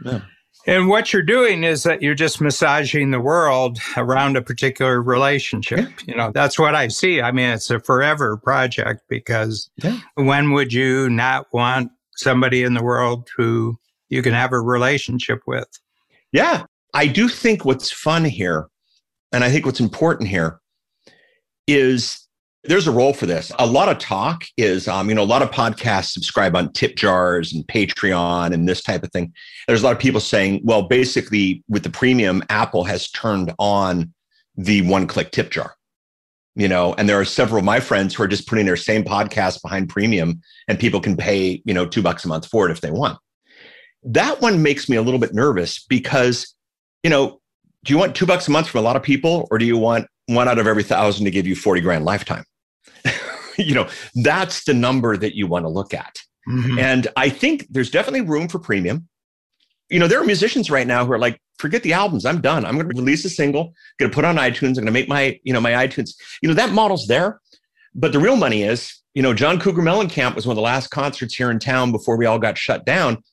Yeah. 0.04 0.22
And 0.68 0.90
what 0.90 1.14
you're 1.14 1.22
doing 1.22 1.64
is 1.64 1.84
that 1.84 2.02
you're 2.02 2.14
just 2.14 2.42
massaging 2.42 3.12
the 3.12 3.22
world 3.22 3.80
around 3.96 4.36
a 4.36 4.42
particular 4.42 5.02
relationship. 5.02 5.80
Yeah. 5.80 6.06
You 6.06 6.16
know, 6.16 6.32
that's 6.34 6.60
what 6.60 6.76
I 6.76 6.90
see. 6.90 7.22
I 7.22 7.32
mean, 7.32 7.50
it's 7.52 7.70
a 7.70 7.80
forever 7.80 8.36
project 8.36 9.04
because 9.08 9.70
yeah. 9.78 10.00
when 10.16 10.52
would 10.52 10.74
you 10.74 11.10
not 11.10 11.48
want 11.54 11.92
somebody 12.18 12.64
in 12.64 12.74
the 12.74 12.84
world 12.84 13.30
who 13.38 13.78
you 14.10 14.22
can 14.22 14.34
have 14.34 14.52
a 14.52 14.60
relationship 14.60 15.40
with? 15.48 15.70
Yeah. 16.34 16.66
I 16.94 17.08
do 17.08 17.30
think 17.30 17.64
what's 17.64 17.90
fun 17.90 18.26
here, 18.26 18.68
and 19.32 19.44
I 19.44 19.52
think 19.52 19.66
what's 19.66 19.80
important 19.80 20.30
here 20.30 20.60
is 21.68 22.27
there's 22.64 22.88
a 22.88 22.92
role 22.92 23.14
for 23.14 23.26
this. 23.26 23.52
A 23.60 23.66
lot 23.66 23.90
of 23.90 23.98
talk 23.98 24.44
is, 24.58 24.88
um, 24.88 25.10
you 25.10 25.16
know, 25.16 25.24
a 25.24 25.26
lot 25.26 25.42
of 25.42 25.52
podcasts 25.52 26.12
subscribe 26.12 26.56
on 26.56 26.72
tip 26.74 26.96
jars 26.96 27.54
and 27.54 27.66
Patreon 27.68 28.54
and 28.54 28.68
this 28.68 28.82
type 28.82 29.04
of 29.04 29.12
thing. 29.12 29.34
There's 29.68 29.82
a 29.82 29.86
lot 29.86 29.94
of 29.94 30.00
people 30.00 30.20
saying, 30.20 30.62
well, 30.64 30.84
basically, 30.84 31.64
with 31.70 31.84
the 31.84 31.90
premium, 31.90 32.44
Apple 32.50 32.84
has 32.84 33.10
turned 33.12 33.54
on 33.60 34.14
the 34.56 34.82
one 34.82 35.08
click 35.08 35.32
tip 35.32 35.52
jar, 35.52 35.76
you 36.56 36.68
know, 36.68 36.94
and 36.98 37.08
there 37.08 37.20
are 37.20 37.26
several 37.26 37.60
of 37.60 37.66
my 37.66 37.80
friends 37.80 38.16
who 38.16 38.24
are 38.24 38.28
just 38.28 38.48
putting 38.48 38.66
their 38.66 38.76
same 38.76 39.04
podcast 39.04 39.62
behind 39.62 39.90
premium 39.90 40.42
and 40.68 40.80
people 40.80 41.00
can 41.00 41.16
pay, 41.16 41.62
you 41.64 41.74
know, 41.74 41.86
two 41.86 42.02
bucks 42.02 42.26
a 42.26 42.28
month 42.28 42.48
for 42.48 42.68
it 42.68 42.72
if 42.72 42.82
they 42.82 42.92
want. 42.92 43.20
That 44.04 44.42
one 44.42 44.64
makes 44.64 44.90
me 44.90 44.98
a 44.98 45.02
little 45.02 45.20
bit 45.20 45.34
nervous 45.34 45.86
because, 45.88 46.56
you 47.04 47.10
know, 47.10 47.40
do 47.86 47.94
you 47.94 48.00
want 48.00 48.16
two 48.16 48.26
bucks 48.26 48.48
a 48.48 48.52
month 48.52 48.68
from 48.68 48.80
a 48.80 48.84
lot 48.84 48.96
of 48.96 49.04
people 49.04 49.48
or 49.52 49.58
do 49.58 49.66
you 49.66 49.78
want 49.78 50.08
one 50.28 50.48
out 50.48 50.60
of 50.60 50.68
every 50.68 50.84
thousand 50.84 51.26
to 51.26 51.32
give 51.32 51.48
you 51.48 51.56
40 51.56 51.82
grand 51.82 52.06
lifetime? 52.06 52.46
you 53.58 53.74
know, 53.74 53.88
that's 54.16 54.64
the 54.66 54.74
number 54.74 55.18
that 55.18 55.36
you 55.36 55.48
want 55.48 55.66
to 55.66 55.70
look 55.70 55.94
at. 55.94 56.16
Mm-hmm. 56.48 56.80
And 56.80 57.08
I 57.18 57.30
think 57.30 57.68
there's 57.70 57.90
definitely 57.90 58.22
room 58.22 58.48
for 58.48 58.60
premium. 58.60 59.08
You 59.90 60.00
know, 60.00 60.08
there 60.08 60.20
are 60.22 60.26
musicians 60.26 60.70
right 60.70 60.88
now 60.88 61.06
who 61.06 61.14
are 61.14 61.20
like, 61.20 61.42
forget 61.60 61.84
the 61.84 61.94
albums. 61.94 62.26
I'm 62.26 62.42
done. 62.42 62.66
I'm 62.66 62.76
going 62.76 62.90
to 62.90 62.96
release 62.96 63.26
a 63.26 63.30
single, 63.30 63.74
going 64.00 64.12
to 64.12 64.16
put 64.16 64.26
on 64.26 64.36
iTunes. 64.36 64.70
I'm 64.70 64.74
going 64.76 64.86
to 64.88 64.92
make 64.92 65.08
my, 65.08 65.40
you 65.44 65.54
know, 65.54 65.62
my 65.62 65.72
iTunes. 65.72 66.12
You 66.42 66.50
know, 66.50 66.56
that 66.56 66.72
model's 66.72 67.08
there. 67.08 67.40
But 67.96 68.12
the 68.12 68.20
real 68.20 68.36
money 68.36 68.64
is, 68.64 68.94
you 69.16 69.24
know, 69.24 69.34
John 69.34 69.60
Cougar 69.60 69.82
Mellencamp 69.82 70.36
was 70.36 70.46
one 70.46 70.52
of 70.54 70.58
the 70.58 70.62
last 70.62 70.90
concerts 70.90 71.36
here 71.36 71.50
in 71.50 71.58
town 71.60 71.92
before 71.92 72.18
we 72.18 72.26
all 72.26 72.38
got 72.38 72.58
shut 72.58 72.86
down. 72.86 73.24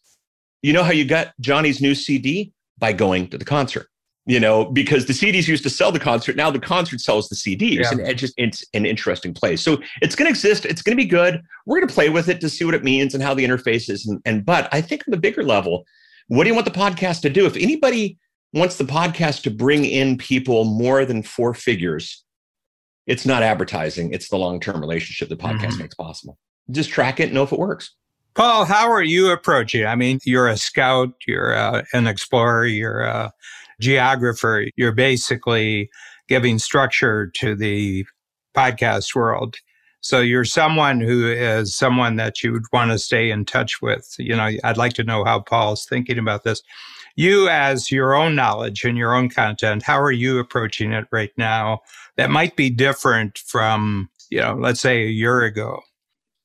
You 0.63 0.73
know 0.73 0.83
how 0.83 0.93
you 0.93 1.05
got 1.05 1.33
Johnny's 1.41 1.81
new 1.81 1.95
CD? 1.95 2.53
By 2.79 2.93
going 2.93 3.29
to 3.29 3.39
the 3.39 3.45
concert 3.45 3.87
you 4.27 4.41
know, 4.41 4.65
because 4.65 5.07
the 5.07 5.13
CDs 5.13 5.47
used 5.47 5.63
to 5.65 5.71
sell 5.71 5.93
the 5.93 6.01
concert. 6.01 6.35
Now 6.35 6.51
the 6.51 6.59
concert 6.59 7.01
sells 7.01 7.29
the 7.29 7.37
CDs, 7.37 7.81
yeah. 7.81 7.91
and 7.91 8.01
it 8.01 8.15
just 8.15 8.35
it's 8.37 8.65
an 8.73 8.87
interesting 8.87 9.35
place. 9.35 9.61
So 9.61 9.79
it's 10.01 10.15
going 10.15 10.27
to 10.27 10.31
exist. 10.31 10.65
It's 10.65 10.83
going 10.83 10.97
to 10.97 11.03
be 11.03 11.09
good. 11.09 11.43
We're 11.67 11.79
going 11.79 11.89
to 11.89 11.95
play 11.95 12.09
with 12.09 12.29
it 12.29 12.41
to 12.41 12.49
see 12.49 12.65
what 12.65 12.75
it 12.75 12.83
means 12.83 13.15
and 13.15 13.23
how 13.23 13.35
the 13.35 13.45
interface 13.45 13.91
is. 13.91 14.07
And, 14.07 14.21
and 14.25 14.45
but 14.45 14.69
I 14.73 14.81
think 14.81 15.03
on 15.07 15.11
the 15.11 15.19
bigger 15.19 15.43
level, 15.43 15.85
what 16.29 16.45
do 16.45 16.49
you 16.49 16.55
want 16.55 16.65
the 16.65 16.73
podcast 16.73 17.21
to 17.23 17.31
do? 17.31 17.45
If 17.45 17.57
anybody 17.57 18.19
wants 18.55 18.77
the 18.77 18.85
podcast 18.85 19.43
to 19.43 19.51
bring 19.51 19.85
in 19.85 20.17
people 20.17 20.65
more 20.65 21.05
than 21.05 21.23
four 21.23 21.53
figures, 21.53 22.25
it's 23.07 23.27
not 23.27 23.43
advertising. 23.43 24.13
It's 24.13 24.31
the 24.31 24.39
long 24.39 24.59
term 24.59 24.81
relationship 24.81 25.29
the 25.29 25.37
podcast 25.37 25.73
mm-hmm. 25.73 25.83
makes 25.83 25.95
possible. 25.95 26.39
Just 26.71 26.89
track 26.89 27.21
it, 27.21 27.25
and 27.25 27.35
know 27.35 27.43
if 27.43 27.53
it 27.53 27.59
works. 27.59 27.95
Paul, 28.35 28.65
how 28.65 28.91
are 28.91 29.03
you 29.03 29.31
approaching? 29.31 29.85
I 29.87 29.95
mean, 29.95 30.19
you're 30.25 30.49
a 30.49 30.57
scout, 30.57 31.13
you're 31.27 31.55
uh, 31.55 31.83
an 31.93 32.07
explorer, 32.07 32.67
you're 32.67 33.03
a 33.03 33.33
geographer. 33.85 34.67
You're 34.77 34.93
basically 34.93 35.91
giving 36.27 36.59
structure 36.59 37.31
to 37.37 37.55
the 37.55 38.07
podcast 38.57 39.15
world. 39.15 39.57
So 40.01 40.21
you're 40.21 40.45
someone 40.45 41.01
who 41.01 41.27
is 41.29 41.77
someone 41.77 42.17
that 42.17 42.43
you 42.43 42.53
would 42.53 42.65
want 42.73 42.91
to 42.91 42.99
stay 42.99 43.31
in 43.31 43.45
touch 43.45 43.81
with. 43.81 44.15
You 44.19 44.37
know, 44.37 44.51
I'd 44.65 44.77
like 44.77 44.95
to 44.95 45.05
know 45.05 45.25
how 45.25 45.41
Paul's 45.41 45.87
thinking 45.87 46.19
about 46.19 46.45
this. 46.45 46.63
You, 47.17 47.49
as 47.49 47.91
your 47.91 48.15
own 48.15 48.35
knowledge 48.35 48.85
and 48.85 48.99
your 48.99 49.15
own 49.15 49.29
content, 49.29 49.83
how 49.83 50.01
are 50.01 50.13
you 50.13 50.39
approaching 50.39 50.93
it 50.93 51.07
right 51.13 51.33
now? 51.37 51.81
That 52.17 52.31
might 52.31 52.57
be 52.57 52.71
different 52.71 53.39
from, 53.39 54.11
you 54.31 54.41
know, 54.41 54.55
let's 54.55 54.81
say 54.81 55.05
a 55.05 55.09
year 55.11 55.43
ago. 55.43 55.81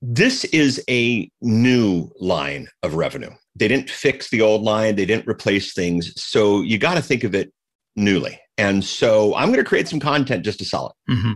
This 0.01 0.45
is 0.45 0.83
a 0.89 1.29
new 1.41 2.09
line 2.19 2.67
of 2.83 2.93
revenue. 2.95 3.31
They 3.59 3.67
didn't 3.67 3.89
fix 3.89 4.29
the 4.29 4.41
old 4.41 4.63
line, 4.63 4.95
they 4.95 5.05
didn't 5.05 5.27
replace 5.27 5.73
things. 5.73 6.13
So 6.21 6.61
you 6.61 6.77
got 6.77 6.95
to 6.95 7.01
think 7.01 7.23
of 7.23 7.35
it 7.35 7.53
newly. 7.95 8.39
And 8.57 8.83
so 8.83 9.35
I'm 9.35 9.49
going 9.49 9.59
to 9.59 9.67
create 9.67 9.87
some 9.87 9.99
content 9.99 10.43
just 10.43 10.59
to 10.59 10.65
sell 10.65 10.95
it. 11.07 11.11
Mm-hmm. 11.11 11.33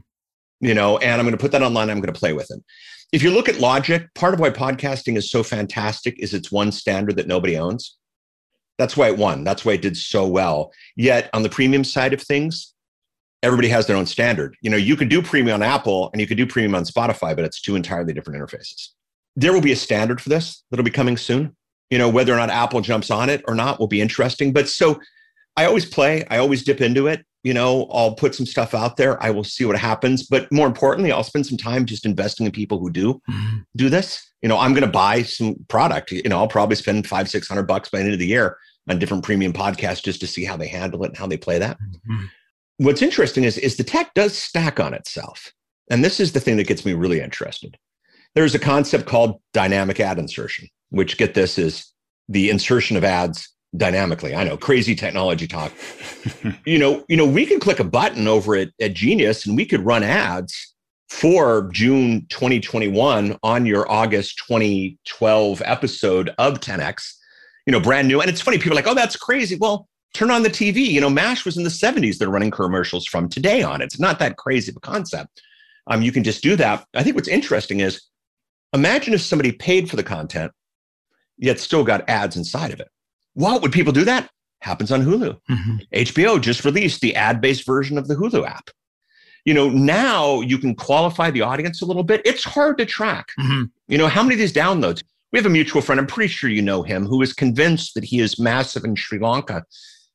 You 0.62 0.74
know, 0.74 0.98
and 0.98 1.20
I'm 1.20 1.26
going 1.26 1.38
to 1.38 1.42
put 1.42 1.52
that 1.52 1.62
online. 1.62 1.90
I'm 1.90 2.00
going 2.00 2.14
to 2.14 2.20
play 2.20 2.34
with 2.34 2.50
it. 2.50 2.64
If 3.12 3.22
you 3.22 3.30
look 3.30 3.48
at 3.48 3.60
logic, 3.60 4.08
part 4.16 4.34
of 4.34 4.40
why 4.40 4.50
podcasting 4.50 5.18
is 5.18 5.30
so 5.30 5.44
fantastic 5.44 6.16
is 6.20 6.34
it's 6.34 6.52
one 6.52 6.72
standard 6.72 7.18
that 7.18 7.28
nobody 7.28 7.58
owns. 7.58 7.98
That's 8.80 8.98
why 8.98 9.08
it 9.08 9.18
won. 9.18 9.44
That's 9.44 9.64
why 9.64 9.74
it 9.74 9.82
did 9.82 9.96
so 9.96 10.26
well. 10.26 10.72
Yet 10.96 11.30
on 11.34 11.44
the 11.44 11.50
premium 11.50 11.84
side 11.84 12.14
of 12.14 12.22
things, 12.22 12.74
everybody 13.44 13.68
has 13.68 13.86
their 13.86 13.98
own 13.98 14.06
standard. 14.06 14.58
You 14.62 14.70
know, 14.72 14.78
you 14.78 14.96
could 14.96 15.10
do 15.10 15.22
premium 15.22 15.56
on 15.56 15.64
Apple 15.64 16.10
and 16.12 16.22
you 16.22 16.26
could 16.26 16.38
do 16.38 16.48
premium 16.48 16.74
on 16.74 16.86
Spotify, 16.86 17.36
but 17.36 17.46
it's 17.46 17.62
two 17.62 17.76
entirely 17.76 18.14
different 18.14 18.42
interfaces. 18.42 18.90
There 19.36 19.54
will 19.54 19.62
be 19.62 19.74
a 19.74 19.76
standard 19.76 20.22
for 20.22 20.30
this 20.30 20.64
that'll 20.72 20.86
be 20.86 20.92
coming 20.92 21.18
soon 21.18 21.56
you 21.94 21.98
know 21.98 22.10
whether 22.10 22.34
or 22.34 22.38
not 22.38 22.50
apple 22.50 22.82
jumps 22.82 23.12
on 23.12 23.30
it 23.30 23.44
or 23.48 23.56
not 23.56 23.80
will 23.80 23.88
be 23.88 24.02
interesting 24.02 24.52
but 24.52 24.68
so 24.68 25.00
i 25.58 25.66
always 25.66 25.86
play 25.86 26.26
i 26.30 26.38
always 26.38 26.64
dip 26.64 26.82
into 26.82 27.08
it 27.08 27.26
you 27.44 27.54
know 27.54 27.88
i'll 27.92 28.16
put 28.16 28.34
some 28.34 28.46
stuff 28.46 28.74
out 28.74 28.98
there 28.98 29.22
i 29.24 29.30
will 29.30 29.44
see 29.44 29.66
what 29.66 29.78
happens 29.78 30.28
but 30.28 30.52
more 30.52 30.68
importantly 30.68 31.12
i'll 31.12 31.24
spend 31.24 31.46
some 31.46 31.58
time 31.58 31.86
just 31.86 32.06
investing 32.06 32.46
in 32.46 32.52
people 32.52 32.80
who 32.80 32.90
do 32.90 33.14
mm-hmm. 33.30 33.58
do 33.76 33.90
this 33.90 34.32
you 34.42 34.50
know 34.50 34.58
i'm 34.58 34.74
going 34.74 34.86
to 34.86 35.00
buy 35.06 35.22
some 35.22 35.56
product 35.68 36.12
you 36.12 36.30
know 36.30 36.40
i'll 36.40 36.48
probably 36.48 36.76
spend 36.76 37.08
five 37.08 37.30
six 37.30 37.48
hundred 37.48 37.68
bucks 37.68 37.90
by 37.90 38.00
the 38.00 38.06
end 38.06 38.14
of 38.14 38.20
the 38.20 38.28
year 38.28 38.58
on 38.90 39.00
different 39.00 39.24
premium 39.24 39.54
podcasts 39.54 40.04
just 40.04 40.20
to 40.22 40.28
see 40.28 40.44
how 40.44 40.58
they 40.58 40.68
handle 40.68 41.04
it 41.04 41.10
and 41.10 41.18
how 41.18 41.28
they 41.28 41.38
play 41.38 41.58
that. 41.60 41.78
Mm-hmm. 41.80 42.26
What's 42.78 43.02
interesting 43.02 43.44
is, 43.44 43.58
is 43.58 43.78
the 43.78 43.84
tech 43.84 44.14
does 44.14 44.38
stack 44.38 44.80
on 44.80 44.94
itself. 44.94 45.54
And 45.90 46.04
this 46.04 46.20
is 46.20 46.32
the 46.32 46.40
thing 46.40 46.58
that 46.58 46.68
gets 46.68 46.86
me 46.86 46.94
really 46.94 47.22
interested. 47.22 47.78
There's 48.36 48.56
a 48.56 48.60
concept 48.60 49.06
called 49.06 49.40
dynamic 49.54 50.00
ad 50.00 50.18
insertion, 50.18 50.68
which 50.90 51.18
get 51.18 51.34
this 51.34 51.58
is 51.58 51.92
the 52.30 52.50
insertion 52.50 52.98
of 52.98 53.04
ads 53.04 53.50
dynamically. 53.76 54.36
I 54.36 54.44
know 54.44 54.58
crazy 54.58 54.96
technology 54.96 55.48
talk. 55.48 55.72
you 56.66 56.78
know, 56.78 57.04
you 57.10 57.18
know, 57.18 57.26
we 57.26 57.46
can 57.46 57.60
click 57.60 57.80
a 57.80 57.84
button 57.84 58.28
over 58.28 58.56
at, 58.56 58.70
at 58.82 58.94
Genius 58.94 59.46
and 59.46 59.56
we 59.56 59.66
could 59.66 59.86
run 59.86 60.04
ads 60.04 60.74
for 61.10 61.70
June 61.72 62.26
2021 62.30 63.38
on 63.44 63.66
your 63.66 63.90
August 63.92 64.42
2012 64.48 65.62
episode 65.64 66.34
of 66.40 66.60
10X, 66.60 67.14
you 67.68 67.72
know, 67.72 67.80
brand 67.80 68.08
new. 68.08 68.20
And 68.20 68.30
it's 68.30 68.42
funny, 68.42 68.58
people 68.58 68.74
are 68.74 68.76
like, 68.76 68.88
oh, 68.88 68.96
that's 68.96 69.16
crazy. 69.16 69.56
Well, 69.56 69.88
turn 70.14 70.32
on 70.32 70.44
the 70.44 70.50
TV. 70.50 70.78
You 70.78 71.02
know, 71.02 71.10
MASH 71.10 71.46
was 71.46 71.58
in 71.58 71.64
the 71.64 71.70
70s. 71.70 72.18
They're 72.18 72.30
running 72.30 72.52
commercials 72.52 73.06
from 73.06 73.30
today 73.30 73.62
on. 73.62 73.82
It's 73.82 74.00
not 74.00 74.20
that 74.20 74.38
crazy 74.38 74.72
of 74.72 74.78
a 74.78 74.80
concept. 74.80 75.42
Um, 75.88 76.02
you 76.02 76.12
can 76.12 76.24
just 76.24 76.42
do 76.42 76.56
that. 76.56 76.86
I 76.94 77.04
think 77.04 77.16
what's 77.16 77.28
interesting 77.28 77.82
is 77.82 78.02
imagine 78.74 79.14
if 79.14 79.22
somebody 79.22 79.52
paid 79.52 79.90
for 79.90 79.96
the 79.96 80.04
content, 80.04 80.52
yet 81.38 81.60
still 81.60 81.84
got 81.84 82.08
ads 82.10 82.36
inside 82.36 82.72
of 82.72 82.80
it. 82.80 82.90
Why 83.34 83.58
would 83.58 83.72
people 83.72 83.94
do 83.94 84.06
that? 84.06 84.30
Happens 84.62 84.92
on 84.92 85.04
Hulu. 85.04 85.40
Mm-hmm. 85.50 85.78
HBO 85.94 86.40
just 86.40 86.64
released 86.64 87.02
the 87.02 87.16
ad 87.16 87.42
based 87.42 87.66
version 87.66 87.98
of 87.98 88.08
the 88.08 88.16
Hulu 88.16 88.48
app. 88.48 88.70
You 89.46 89.54
know, 89.54 89.70
now 89.70 90.40
you 90.40 90.58
can 90.58 90.74
qualify 90.74 91.30
the 91.30 91.42
audience 91.42 91.82
a 91.82 91.86
little 91.86 92.04
bit. 92.04 92.22
It's 92.24 92.46
hard 92.46 92.78
to 92.78 92.86
track. 92.86 93.28
Mm-hmm. 93.40 93.64
You 93.88 93.98
know, 93.98 94.08
how 94.08 94.24
many 94.24 94.36
of 94.36 94.40
these 94.40 94.54
downloads? 94.54 95.04
We 95.34 95.40
have 95.40 95.46
a 95.46 95.50
mutual 95.50 95.82
friend, 95.82 96.00
I'm 96.00 96.08
pretty 96.08 96.32
sure 96.32 96.50
you 96.50 96.62
know 96.62 96.84
him, 96.84 97.06
who 97.06 97.22
is 97.22 97.34
convinced 97.34 97.96
that 97.96 98.04
he 98.04 98.20
is 98.20 98.40
massive 98.40 98.86
in 98.86 98.96
Sri 98.96 99.18
Lanka 99.18 99.66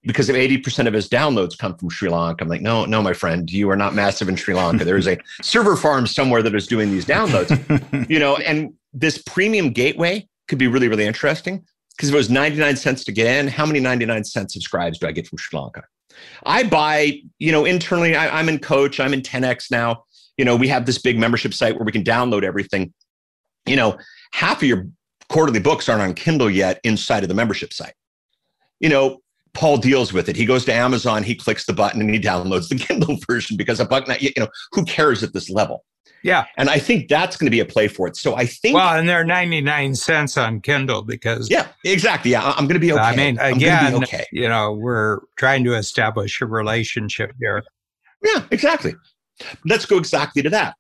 because 0.05 0.29
if 0.29 0.37
80% 0.37 0.87
of 0.87 0.95
his 0.95 1.09
downloads 1.09 1.59
come 1.59 1.77
from 1.77 1.91
Sri 1.91 2.09
Lanka. 2.09 2.45
I'm 2.45 2.49
like, 2.49 2.63
no, 2.63 2.85
no, 2.85 3.03
my 3.03 3.13
friend, 3.13 3.51
you 3.51 3.69
are 3.71 3.77
not 3.77 3.95
massive 3.95 4.29
in 4.29 4.37
Sri 4.37 4.55
Lanka. 4.55 4.85
There 4.85 4.97
is 4.97 5.09
a 5.09 5.19
server 5.43 5.77
farm 5.77 6.07
somewhere 6.07 6.43
that 6.43 6.55
is 6.55 6.67
doing 6.67 6.91
these 6.91 7.05
downloads, 7.05 7.51
you 8.11 8.19
know, 8.19 8.37
and 8.37 8.73
this 8.93 9.19
premium 9.19 9.71
gateway 9.71 10.27
could 10.47 10.59
be 10.59 10.67
really, 10.67 10.89
really 10.89 11.05
interesting 11.05 11.65
because 11.97 12.11
if 12.11 12.15
it 12.15 12.19
was 12.19 12.31
99 12.31 12.77
cents 12.77 13.03
to 13.05 13.13
get 13.13 13.27
in, 13.27 13.49
how 13.49 13.67
many 13.67 13.81
99 13.81 14.23
cent 14.25 14.53
subscribes 14.53 14.99
do 14.99 15.09
I 15.09 15.13
get 15.13 15.27
from 15.27 15.39
Sri 15.39 15.59
Lanka? 15.59 15.83
I 16.47 16.63
buy, 16.63 17.21
you 17.39 17.51
know, 17.51 17.65
internally, 17.65 18.15
I, 18.15 18.39
I'm 18.39 18.49
in 18.49 18.61
Coach, 18.61 19.01
I'm 19.01 19.13
in 19.13 19.21
10X 19.21 19.71
now. 19.71 20.05
You 20.37 20.45
know, 20.45 20.55
we 20.55 20.69
have 20.69 20.87
this 20.87 20.99
big 20.99 21.19
membership 21.19 21.53
site 21.53 21.75
where 21.75 21.85
we 21.85 21.91
can 21.91 22.05
download 22.05 22.45
everything. 22.45 22.95
You 23.67 23.75
know, 23.75 23.99
half 24.33 24.59
of 24.59 24.69
your 24.69 24.87
quarterly 25.29 25.59
books 25.59 25.89
aren't 25.89 26.03
on 26.03 26.15
Kindle 26.15 26.49
yet 26.49 26.81
inside 26.85 27.25
of 27.25 27.29
the 27.29 27.35
membership 27.35 27.73
site. 27.73 27.95
You 28.79 28.89
know, 28.89 29.19
Paul 29.59 29.77
deals 29.77 30.13
with 30.13 30.29
it. 30.29 30.37
He 30.37 30.47
goes 30.47 30.65
to 30.67 30.73
Amazon, 30.73 31.25
he 31.25 31.35
clicks 31.35 31.67
the 31.67 31.73
button 31.73 32.01
and 32.01 32.11
he 32.11 32.21
downloads 32.21 32.69
the 32.69 32.77
Kindle 32.87 33.19
version 33.29 33.57
because 33.57 33.81
a 33.81 33.85
buck, 33.85 34.07
you 34.23 34.31
know, 34.37 34.47
who 34.71 34.85
cares 34.85 35.25
at 35.25 35.33
this 35.33 35.51
level? 35.51 35.85
Yeah. 36.23 36.47
And 36.57 36.71
I 36.71 36.79
think 36.79 37.09
that's 37.09 37.37
going 37.37 37.47
to 37.47 37.51
be 37.51 37.59
a 37.59 37.65
play 37.65 37.89
for 37.89 38.07
it. 38.07 38.17
So 38.17 38.37
I 38.37 38.47
think. 38.47 38.77
Well, 38.77 38.97
and 38.97 39.09
they're 39.09 39.25
99 39.25 39.97
cents 39.97 40.37
on 40.37 40.61
Kindle 40.61 41.03
because. 41.03 41.51
Yeah, 41.51 41.67
exactly. 41.85 42.31
Yeah. 42.31 42.45
I'm 42.45 42.67
going 42.67 42.75
to 42.75 42.79
be 42.79 42.93
okay. 42.93 43.01
I 43.01 43.17
mean, 43.17 43.39
again, 43.41 43.97
okay. 43.97 44.27
you 44.31 44.49
know, 44.49 44.73
we're 44.73 45.21
trying 45.37 45.65
to 45.65 45.75
establish 45.75 46.41
a 46.41 46.47
relationship 46.47 47.33
here. 47.41 47.65
Yeah, 48.23 48.45
exactly. 48.53 48.95
Let's 49.65 49.87
go 49.87 49.99
exactly 49.99 50.43
to 50.43 50.51
that. 50.51 50.75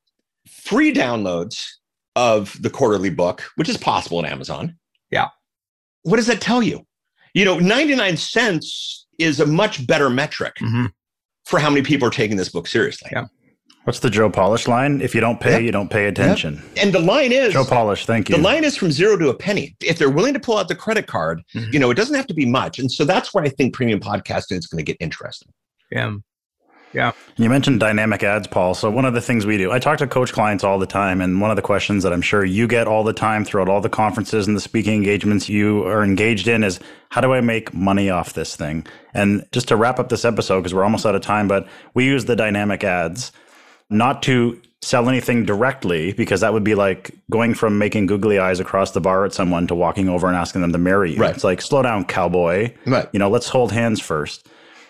Free 0.48 0.92
downloads 0.92 1.64
of 2.14 2.60
the 2.62 2.70
quarterly 2.70 3.10
book, 3.10 3.44
which 3.56 3.68
is 3.68 3.76
possible 3.76 4.18
on 4.18 4.24
Amazon. 4.24 4.76
Yeah. 5.10 5.28
What 6.02 6.16
does 6.16 6.26
that 6.26 6.40
tell 6.40 6.62
you? 6.62 6.84
You 7.34 7.44
know, 7.44 7.58
99 7.58 8.16
cents 8.16 9.06
is 9.18 9.40
a 9.40 9.46
much 9.46 9.86
better 9.86 10.10
metric 10.10 10.54
mm-hmm. 10.60 10.86
for 11.44 11.58
how 11.58 11.70
many 11.70 11.82
people 11.82 12.08
are 12.08 12.12
taking 12.12 12.36
this 12.36 12.48
book 12.48 12.66
seriously. 12.66 13.10
Yeah. 13.12 13.26
What's 13.84 14.00
the 14.00 14.10
Joe 14.10 14.28
Polish 14.28 14.68
line? 14.68 15.00
If 15.00 15.14
you 15.14 15.22
don't 15.22 15.40
pay, 15.40 15.52
yep. 15.52 15.62
you 15.62 15.72
don't 15.72 15.90
pay 15.90 16.08
attention. 16.08 16.62
Yep. 16.74 16.84
And 16.84 16.94
the 16.94 16.98
line 16.98 17.32
is 17.32 17.54
Joe 17.54 17.64
Polish. 17.64 18.04
Thank 18.04 18.28
you. 18.28 18.36
The 18.36 18.42
line 18.42 18.62
is 18.62 18.76
from 18.76 18.92
zero 18.92 19.16
to 19.16 19.30
a 19.30 19.34
penny. 19.34 19.76
If 19.82 19.98
they're 19.98 20.10
willing 20.10 20.34
to 20.34 20.40
pull 20.40 20.58
out 20.58 20.68
the 20.68 20.74
credit 20.74 21.06
card, 21.06 21.40
mm-hmm. 21.54 21.72
you 21.72 21.78
know, 21.78 21.90
it 21.90 21.94
doesn't 21.94 22.14
have 22.14 22.26
to 22.26 22.34
be 22.34 22.44
much. 22.44 22.78
And 22.78 22.92
so 22.92 23.06
that's 23.06 23.32
where 23.32 23.42
I 23.42 23.48
think 23.48 23.72
premium 23.72 23.98
podcasting 23.98 24.58
is 24.58 24.66
going 24.66 24.84
to 24.84 24.84
get 24.84 24.98
interesting. 25.00 25.50
Yeah. 25.90 26.16
Yeah. 26.92 27.12
You 27.36 27.48
mentioned 27.48 27.80
dynamic 27.80 28.22
ads, 28.22 28.46
Paul. 28.46 28.74
So 28.74 28.90
one 28.90 29.04
of 29.04 29.14
the 29.14 29.20
things 29.20 29.46
we 29.46 29.58
do, 29.58 29.70
I 29.70 29.78
talk 29.78 29.98
to 29.98 30.06
coach 30.06 30.32
clients 30.32 30.64
all 30.64 30.78
the 30.78 30.86
time, 30.86 31.20
and 31.20 31.40
one 31.40 31.50
of 31.50 31.56
the 31.56 31.62
questions 31.62 32.02
that 32.02 32.12
I'm 32.12 32.22
sure 32.22 32.44
you 32.44 32.66
get 32.66 32.86
all 32.86 33.04
the 33.04 33.12
time 33.12 33.44
throughout 33.44 33.68
all 33.68 33.80
the 33.80 33.88
conferences 33.88 34.46
and 34.46 34.56
the 34.56 34.60
speaking 34.60 34.94
engagements 34.94 35.48
you 35.48 35.86
are 35.86 36.02
engaged 36.02 36.48
in 36.48 36.64
is 36.64 36.80
how 37.10 37.20
do 37.20 37.32
I 37.32 37.40
make 37.40 37.72
money 37.74 38.10
off 38.10 38.32
this 38.32 38.56
thing? 38.56 38.86
And 39.14 39.46
just 39.52 39.68
to 39.68 39.76
wrap 39.76 39.98
up 39.98 40.08
this 40.08 40.24
episode, 40.24 40.60
because 40.60 40.74
we're 40.74 40.84
almost 40.84 41.06
out 41.06 41.14
of 41.14 41.22
time, 41.22 41.48
but 41.48 41.66
we 41.94 42.04
use 42.06 42.24
the 42.24 42.36
dynamic 42.36 42.84
ads 42.84 43.32
not 43.90 44.22
to 44.24 44.60
sell 44.80 45.08
anything 45.08 45.44
directly 45.44 46.12
because 46.12 46.40
that 46.40 46.52
would 46.52 46.62
be 46.62 46.74
like 46.74 47.10
going 47.30 47.52
from 47.52 47.78
making 47.78 48.06
googly 48.06 48.38
eyes 48.38 48.60
across 48.60 48.92
the 48.92 49.00
bar 49.00 49.24
at 49.24 49.32
someone 49.32 49.66
to 49.66 49.74
walking 49.74 50.08
over 50.08 50.28
and 50.28 50.36
asking 50.36 50.60
them 50.62 50.72
to 50.72 50.78
marry 50.78 51.14
you. 51.14 51.20
Right. 51.20 51.34
It's 51.34 51.42
like 51.42 51.60
slow 51.60 51.82
down, 51.82 52.04
cowboy. 52.04 52.72
Right. 52.86 53.08
You 53.12 53.18
know, 53.18 53.28
let's 53.28 53.48
hold 53.48 53.72
hands 53.72 54.00
first. 54.00 54.48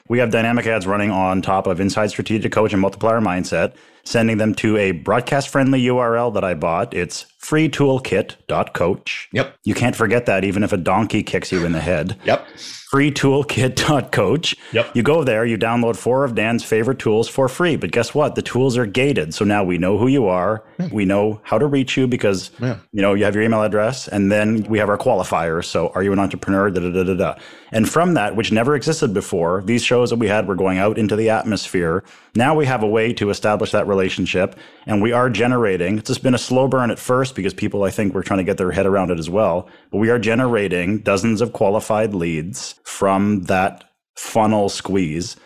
We 0.09 0.19
have 0.19 0.31
dynamic 0.31 0.67
ads 0.67 0.87
running 0.87 1.11
on 1.11 1.43
top 1.43 1.67
of 1.67 1.81
Inside 1.81 2.09
Strategic 2.09 2.51
Coach 2.53 2.73
and 2.73 2.81
Multiplier 2.81 3.21
Mindset, 3.21 3.75
sending 4.05 4.39
them 4.39 4.55
to 4.57 4.77
a 4.77 4.93
broadcast 4.93 5.49
friendly 5.49 5.83
URL 5.85 6.33
that 6.35 6.45
I 6.45 6.55
bought. 6.55 6.95
It's 6.95 7.27
freetoolkit.coach. 7.43 9.29
Yep. 9.33 9.57
You 9.65 9.75
can't 9.75 9.97
forget 9.97 10.27
that 10.27 10.45
even 10.45 10.63
if 10.63 10.73
a 10.73 10.79
donkey 10.79 11.23
kicks 11.23 11.53
you 11.53 11.65
in 11.65 11.73
the 11.73 11.81
head. 11.81 12.19
Yep 12.25 12.47
freetoolkit.coach. 12.93 14.57
Yep. 14.73 14.97
You 14.97 15.03
go 15.03 15.23
there, 15.23 15.45
you 15.45 15.59
download 15.59 15.97
four 15.97 16.25
of 16.25 16.35
Dan's 16.35 16.65
favorite 16.65 16.99
tools 16.99 17.29
for 17.29 17.49
free. 17.49 17.77
But 17.77 17.91
guess 17.91 18.15
what? 18.15 18.35
The 18.35 18.43
tools 18.43 18.79
are 18.79 18.87
gated. 18.87 19.35
So 19.35 19.45
now 19.45 19.63
we 19.63 19.77
know 19.77 19.99
who 19.99 20.07
you 20.07 20.27
are. 20.27 20.65
Yeah. 20.79 20.89
We 20.91 21.05
know 21.05 21.41
how 21.43 21.59
to 21.59 21.67
reach 21.67 21.97
you 21.97 22.07
because 22.07 22.51
yeah. 22.61 22.79
you 22.93 23.03
know 23.03 23.15
you 23.15 23.25
have 23.25 23.35
your 23.35 23.45
email 23.45 23.63
address 23.63 24.09
and 24.09 24.33
then 24.33 24.63
we 24.65 24.79
have 24.79 24.89
our 24.89 24.97
qualifiers. 24.97 25.67
So 25.67 25.89
are 25.95 26.03
you 26.03 26.13
an 26.13 26.19
entrepreneur? 26.19 26.71
Da, 26.71 26.81
da, 26.81 26.91
da, 26.91 27.05
da, 27.05 27.15
da. 27.15 27.35
And 27.73 27.89
from 27.89 28.15
that, 28.15 28.35
which 28.37 28.51
never 28.51 28.75
existed 28.75 29.13
before, 29.13 29.63
these 29.63 29.83
shows 29.83 30.09
that 30.09 30.17
we 30.17 30.29
had 30.29 30.49
were 30.49 30.55
going 30.55 30.79
out 30.79 30.97
into 30.97 31.17
the 31.17 31.29
atmosphere. 31.29 32.03
Now 32.35 32.55
we 32.55 32.65
have 32.65 32.83
a 32.83 32.87
way 32.87 33.13
to 33.15 33.29
establish 33.29 33.73
that 33.73 33.87
relationship 33.87 34.57
and 34.87 35.03
we 35.03 35.13
are 35.13 35.29
generating. 35.29 35.99
It's 35.99 36.09
just 36.09 36.23
been 36.23 36.35
a 36.35 36.39
slow 36.39 36.69
burn 36.69 36.91
at 36.91 36.99
first 36.99 37.35
because 37.35 37.53
people 37.53 37.85
I 37.85 37.91
think 37.91 38.15
were 38.15 38.23
trying 38.23 38.39
to 38.39 38.45
get 38.45 38.57
their 38.57 38.71
head 38.71 38.87
around 38.87 39.11
it 39.11 39.19
as 39.19 39.29
well. 39.29 39.69
But 39.91 39.99
we 39.99 40.09
are 40.09 40.19
generating 40.19 41.01
dozens 41.01 41.43
of 41.43 41.53
qualified 41.53 42.15
leads 42.15 42.78
from 42.85 43.45
that 43.45 43.85
funnel 44.17 44.69
squeeze 44.69 45.37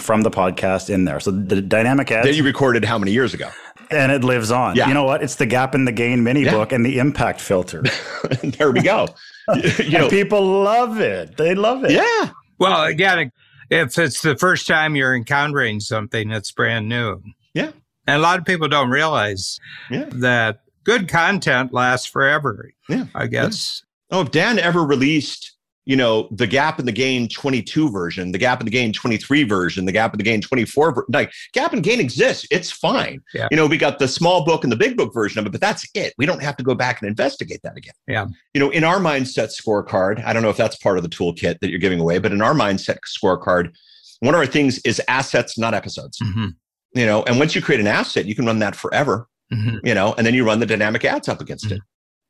from 0.00 0.22
the 0.22 0.30
podcast 0.30 0.90
in 0.90 1.04
there. 1.04 1.20
So 1.20 1.30
the 1.30 1.60
dynamic 1.60 2.10
ads 2.10 2.26
that 2.26 2.34
you 2.34 2.42
recorded 2.42 2.84
how 2.84 2.98
many 2.98 3.12
years 3.12 3.34
ago? 3.34 3.50
And 3.90 4.12
it 4.12 4.22
lives 4.22 4.50
on. 4.50 4.76
Yeah. 4.76 4.88
You 4.88 4.94
know 4.94 5.04
what? 5.04 5.22
It's 5.22 5.34
the 5.36 5.46
gap 5.46 5.74
in 5.74 5.84
the 5.84 5.92
gain 5.92 6.22
mini 6.22 6.44
yeah. 6.44 6.52
book 6.52 6.72
and 6.72 6.86
the 6.86 6.98
impact 6.98 7.40
filter. 7.40 7.82
there 8.42 8.70
we 8.70 8.82
go. 8.82 9.08
you 9.78 9.98
know, 9.98 10.08
people 10.08 10.62
love 10.62 11.00
it. 11.00 11.36
They 11.36 11.54
love 11.54 11.84
it. 11.84 11.90
Yeah. 11.90 12.30
Well, 12.58 12.84
again, 12.84 13.32
if 13.68 13.98
it's 13.98 14.22
the 14.22 14.36
first 14.36 14.66
time 14.66 14.94
you're 14.94 15.14
encountering 15.14 15.80
something 15.80 16.28
that's 16.28 16.52
brand 16.52 16.88
new. 16.88 17.20
Yeah. 17.54 17.72
And 18.06 18.16
a 18.16 18.20
lot 18.20 18.38
of 18.38 18.44
people 18.44 18.68
don't 18.68 18.90
realize 18.90 19.58
yeah. 19.90 20.08
that 20.12 20.60
good 20.84 21.08
content 21.08 21.72
lasts 21.72 22.06
forever. 22.06 22.70
Yeah. 22.88 23.06
I 23.14 23.26
guess. 23.26 23.82
Yeah. 24.10 24.18
Oh, 24.18 24.20
if 24.22 24.30
Dan 24.30 24.58
ever 24.58 24.84
released 24.84 25.49
you 25.86 25.96
know, 25.96 26.28
the 26.30 26.46
gap 26.46 26.78
in 26.78 26.86
the 26.86 26.92
gain 26.92 27.28
22 27.28 27.90
version, 27.90 28.32
the 28.32 28.38
gap 28.38 28.60
in 28.60 28.64
the 28.66 28.70
gain 28.70 28.92
23 28.92 29.44
version, 29.44 29.86
the 29.86 29.92
gap 29.92 30.12
in 30.12 30.18
the 30.18 30.24
gain 30.24 30.40
24, 30.40 31.06
like 31.12 31.32
gap 31.52 31.72
and 31.72 31.82
gain 31.82 32.00
exists. 32.00 32.46
It's 32.50 32.70
fine. 32.70 33.20
Yeah. 33.32 33.48
You 33.50 33.56
know, 33.56 33.66
we 33.66 33.78
got 33.78 33.98
the 33.98 34.06
small 34.06 34.44
book 34.44 34.62
and 34.62 34.70
the 34.70 34.76
big 34.76 34.96
book 34.96 35.12
version 35.14 35.38
of 35.38 35.46
it, 35.46 35.52
but 35.52 35.60
that's 35.60 35.88
it. 35.94 36.12
We 36.18 36.26
don't 36.26 36.42
have 36.42 36.56
to 36.58 36.62
go 36.62 36.74
back 36.74 37.00
and 37.00 37.08
investigate 37.08 37.60
that 37.64 37.76
again. 37.76 37.94
Yeah. 38.06 38.26
You 38.54 38.60
know, 38.60 38.70
in 38.70 38.84
our 38.84 38.98
mindset 38.98 39.50
scorecard, 39.58 40.22
I 40.24 40.32
don't 40.32 40.42
know 40.42 40.50
if 40.50 40.56
that's 40.56 40.76
part 40.76 40.98
of 40.98 41.02
the 41.02 41.08
toolkit 41.08 41.60
that 41.60 41.70
you're 41.70 41.78
giving 41.78 42.00
away, 42.00 42.18
but 42.18 42.32
in 42.32 42.42
our 42.42 42.54
mindset 42.54 42.98
scorecard, 43.08 43.74
one 44.20 44.34
of 44.34 44.38
our 44.38 44.46
things 44.46 44.78
is 44.84 45.00
assets, 45.08 45.58
not 45.58 45.72
episodes. 45.72 46.18
Mm-hmm. 46.22 46.48
You 46.94 47.06
know, 47.06 47.22
and 47.22 47.38
once 47.38 47.54
you 47.54 47.62
create 47.62 47.80
an 47.80 47.86
asset, 47.86 48.26
you 48.26 48.34
can 48.34 48.44
run 48.44 48.58
that 48.58 48.76
forever. 48.76 49.28
Mm-hmm. 49.52 49.84
You 49.84 49.94
know, 49.94 50.14
and 50.18 50.26
then 50.26 50.34
you 50.34 50.44
run 50.44 50.60
the 50.60 50.66
dynamic 50.66 51.04
ads 51.04 51.28
up 51.28 51.40
against 51.40 51.66
mm-hmm. 51.66 51.76
it. 51.76 51.82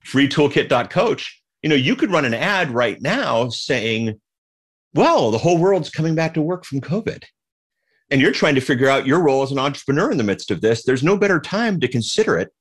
Freetoolkit.coach 0.06 1.39
you 1.62 1.68
know, 1.68 1.76
you 1.76 1.96
could 1.96 2.10
run 2.10 2.24
an 2.24 2.34
ad 2.34 2.70
right 2.70 3.00
now 3.00 3.48
saying, 3.48 4.20
well, 4.94 5.30
the 5.30 5.38
whole 5.38 5.58
world's 5.58 5.90
coming 5.90 6.14
back 6.14 6.34
to 6.34 6.42
work 6.42 6.64
from 6.64 6.80
COVID. 6.80 7.22
And 8.10 8.20
you're 8.20 8.32
trying 8.32 8.56
to 8.56 8.60
figure 8.60 8.88
out 8.88 9.06
your 9.06 9.20
role 9.20 9.42
as 9.42 9.52
an 9.52 9.58
entrepreneur 9.58 10.10
in 10.10 10.18
the 10.18 10.24
midst 10.24 10.50
of 10.50 10.60
this. 10.60 10.82
There's 10.82 11.02
no 11.02 11.16
better 11.16 11.38
time 11.38 11.78
to 11.80 11.88
consider 11.88 12.38
it. 12.38 12.52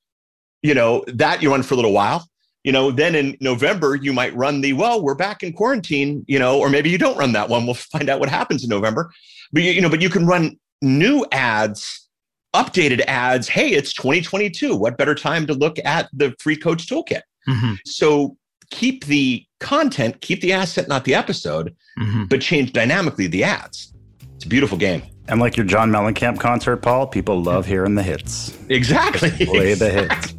You 0.62 0.73
know, 0.73 1.03
that 1.07 1.41
you 1.41 1.51
run 1.51 1.63
for 1.63 1.73
a 1.73 1.77
little 1.77 1.93
while. 1.93 2.27
You 2.63 2.73
know, 2.73 2.91
then 2.91 3.15
in 3.15 3.38
November, 3.39 3.95
you 3.95 4.12
might 4.12 4.35
run 4.35 4.59
the, 4.59 4.73
well, 4.73 5.01
we're 5.01 5.15
back 5.15 5.41
in 5.41 5.53
quarantine, 5.53 6.25
you 6.27 6.38
know, 6.38 6.59
or 6.59 6.69
maybe 6.69 6.89
you 6.89 6.97
don't 6.97 7.17
run 7.17 7.31
that 7.31 7.47
one. 7.47 7.65
We'll 7.65 7.75
find 7.75 8.09
out 8.09 8.19
what 8.19 8.29
happens 8.29 8.63
in 8.63 8.69
November. 8.69 9.09
But, 9.53 9.63
you, 9.63 9.71
you 9.71 9.81
know, 9.81 9.89
but 9.89 10.01
you 10.01 10.09
can 10.09 10.27
run 10.27 10.59
new 10.81 11.25
ads 11.31 12.09
updated 12.53 13.01
ads. 13.07 13.47
Hey, 13.47 13.69
it's 13.69 13.93
2022. 13.93 14.75
What 14.75 14.97
better 14.97 15.15
time 15.15 15.47
to 15.47 15.53
look 15.53 15.77
at 15.85 16.09
the 16.13 16.35
free 16.39 16.57
coach 16.57 16.88
toolkit? 16.88 17.21
Mm-hmm. 17.47 17.73
So 17.85 18.38
keep 18.69 19.05
the 19.05 19.45
content, 19.60 20.21
keep 20.21 20.41
the 20.41 20.53
asset, 20.53 20.88
not 20.88 21.05
the 21.05 21.15
episode, 21.15 21.75
mm-hmm. 21.99 22.25
but 22.25 22.41
change 22.41 22.73
dynamically 22.73 23.27
the 23.27 23.43
ads. 23.43 23.93
It's 24.36 24.45
a 24.45 24.47
beautiful 24.47 24.77
game. 24.77 25.03
And 25.27 25.39
like 25.39 25.58
your 25.58 25.65
John 25.65 25.91
Mellencamp 25.91 26.39
concert, 26.39 26.77
Paul, 26.77 27.08
people 27.08 27.41
love 27.41 27.65
hearing 27.65 27.95
the 27.95 28.03
hits. 28.03 28.58
Exactly. 28.69 29.29
Play 29.45 29.73
the 29.75 29.89
hits. 29.89 30.34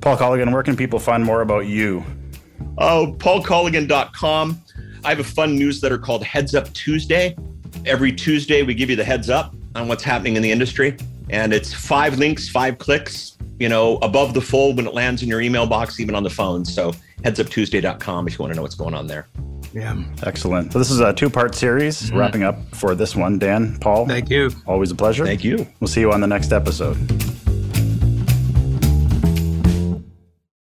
Paul 0.00 0.16
Colligan, 0.16 0.52
where 0.52 0.62
can 0.62 0.76
people 0.76 0.98
find 0.98 1.24
more 1.24 1.42
about 1.42 1.66
you? 1.66 2.04
Oh, 2.78 3.14
paulcolligan.com. 3.18 4.62
I 5.04 5.08
have 5.08 5.20
a 5.20 5.24
fun 5.24 5.56
newsletter 5.56 5.98
called 5.98 6.24
Heads 6.24 6.54
Up 6.54 6.72
Tuesday. 6.72 7.36
Every 7.84 8.12
Tuesday, 8.12 8.62
we 8.62 8.74
give 8.74 8.88
you 8.88 8.96
the 8.96 9.04
heads 9.04 9.28
up 9.28 9.54
on 9.74 9.88
what's 9.88 10.02
happening 10.02 10.36
in 10.36 10.42
the 10.42 10.50
industry. 10.50 10.96
And 11.28 11.52
it's 11.52 11.72
five 11.74 12.18
links, 12.18 12.48
five 12.48 12.78
clicks, 12.78 13.33
you 13.58 13.68
know, 13.68 13.96
above 13.98 14.34
the 14.34 14.40
fold 14.40 14.76
when 14.76 14.86
it 14.86 14.94
lands 14.94 15.22
in 15.22 15.28
your 15.28 15.40
email 15.40 15.66
box, 15.66 16.00
even 16.00 16.14
on 16.14 16.22
the 16.22 16.30
phone. 16.30 16.64
So 16.64 16.92
headsuptuesday.com 17.22 18.26
if 18.26 18.34
you 18.34 18.42
want 18.42 18.52
to 18.52 18.56
know 18.56 18.62
what's 18.62 18.74
going 18.74 18.94
on 18.94 19.06
there. 19.06 19.28
Yeah. 19.72 20.00
Excellent. 20.22 20.72
So 20.72 20.78
this 20.78 20.90
is 20.90 21.00
a 21.00 21.12
two 21.12 21.28
part 21.28 21.54
series 21.54 22.02
mm-hmm. 22.02 22.16
wrapping 22.16 22.42
up 22.44 22.56
for 22.74 22.94
this 22.94 23.16
one. 23.16 23.38
Dan, 23.38 23.78
Paul. 23.80 24.06
Thank 24.06 24.30
you. 24.30 24.50
Always 24.66 24.90
a 24.90 24.94
pleasure. 24.94 25.24
Thank 25.24 25.44
you. 25.44 25.66
We'll 25.80 25.88
see 25.88 26.00
you 26.00 26.12
on 26.12 26.20
the 26.20 26.28
next 26.28 26.52
episode. 26.52 26.96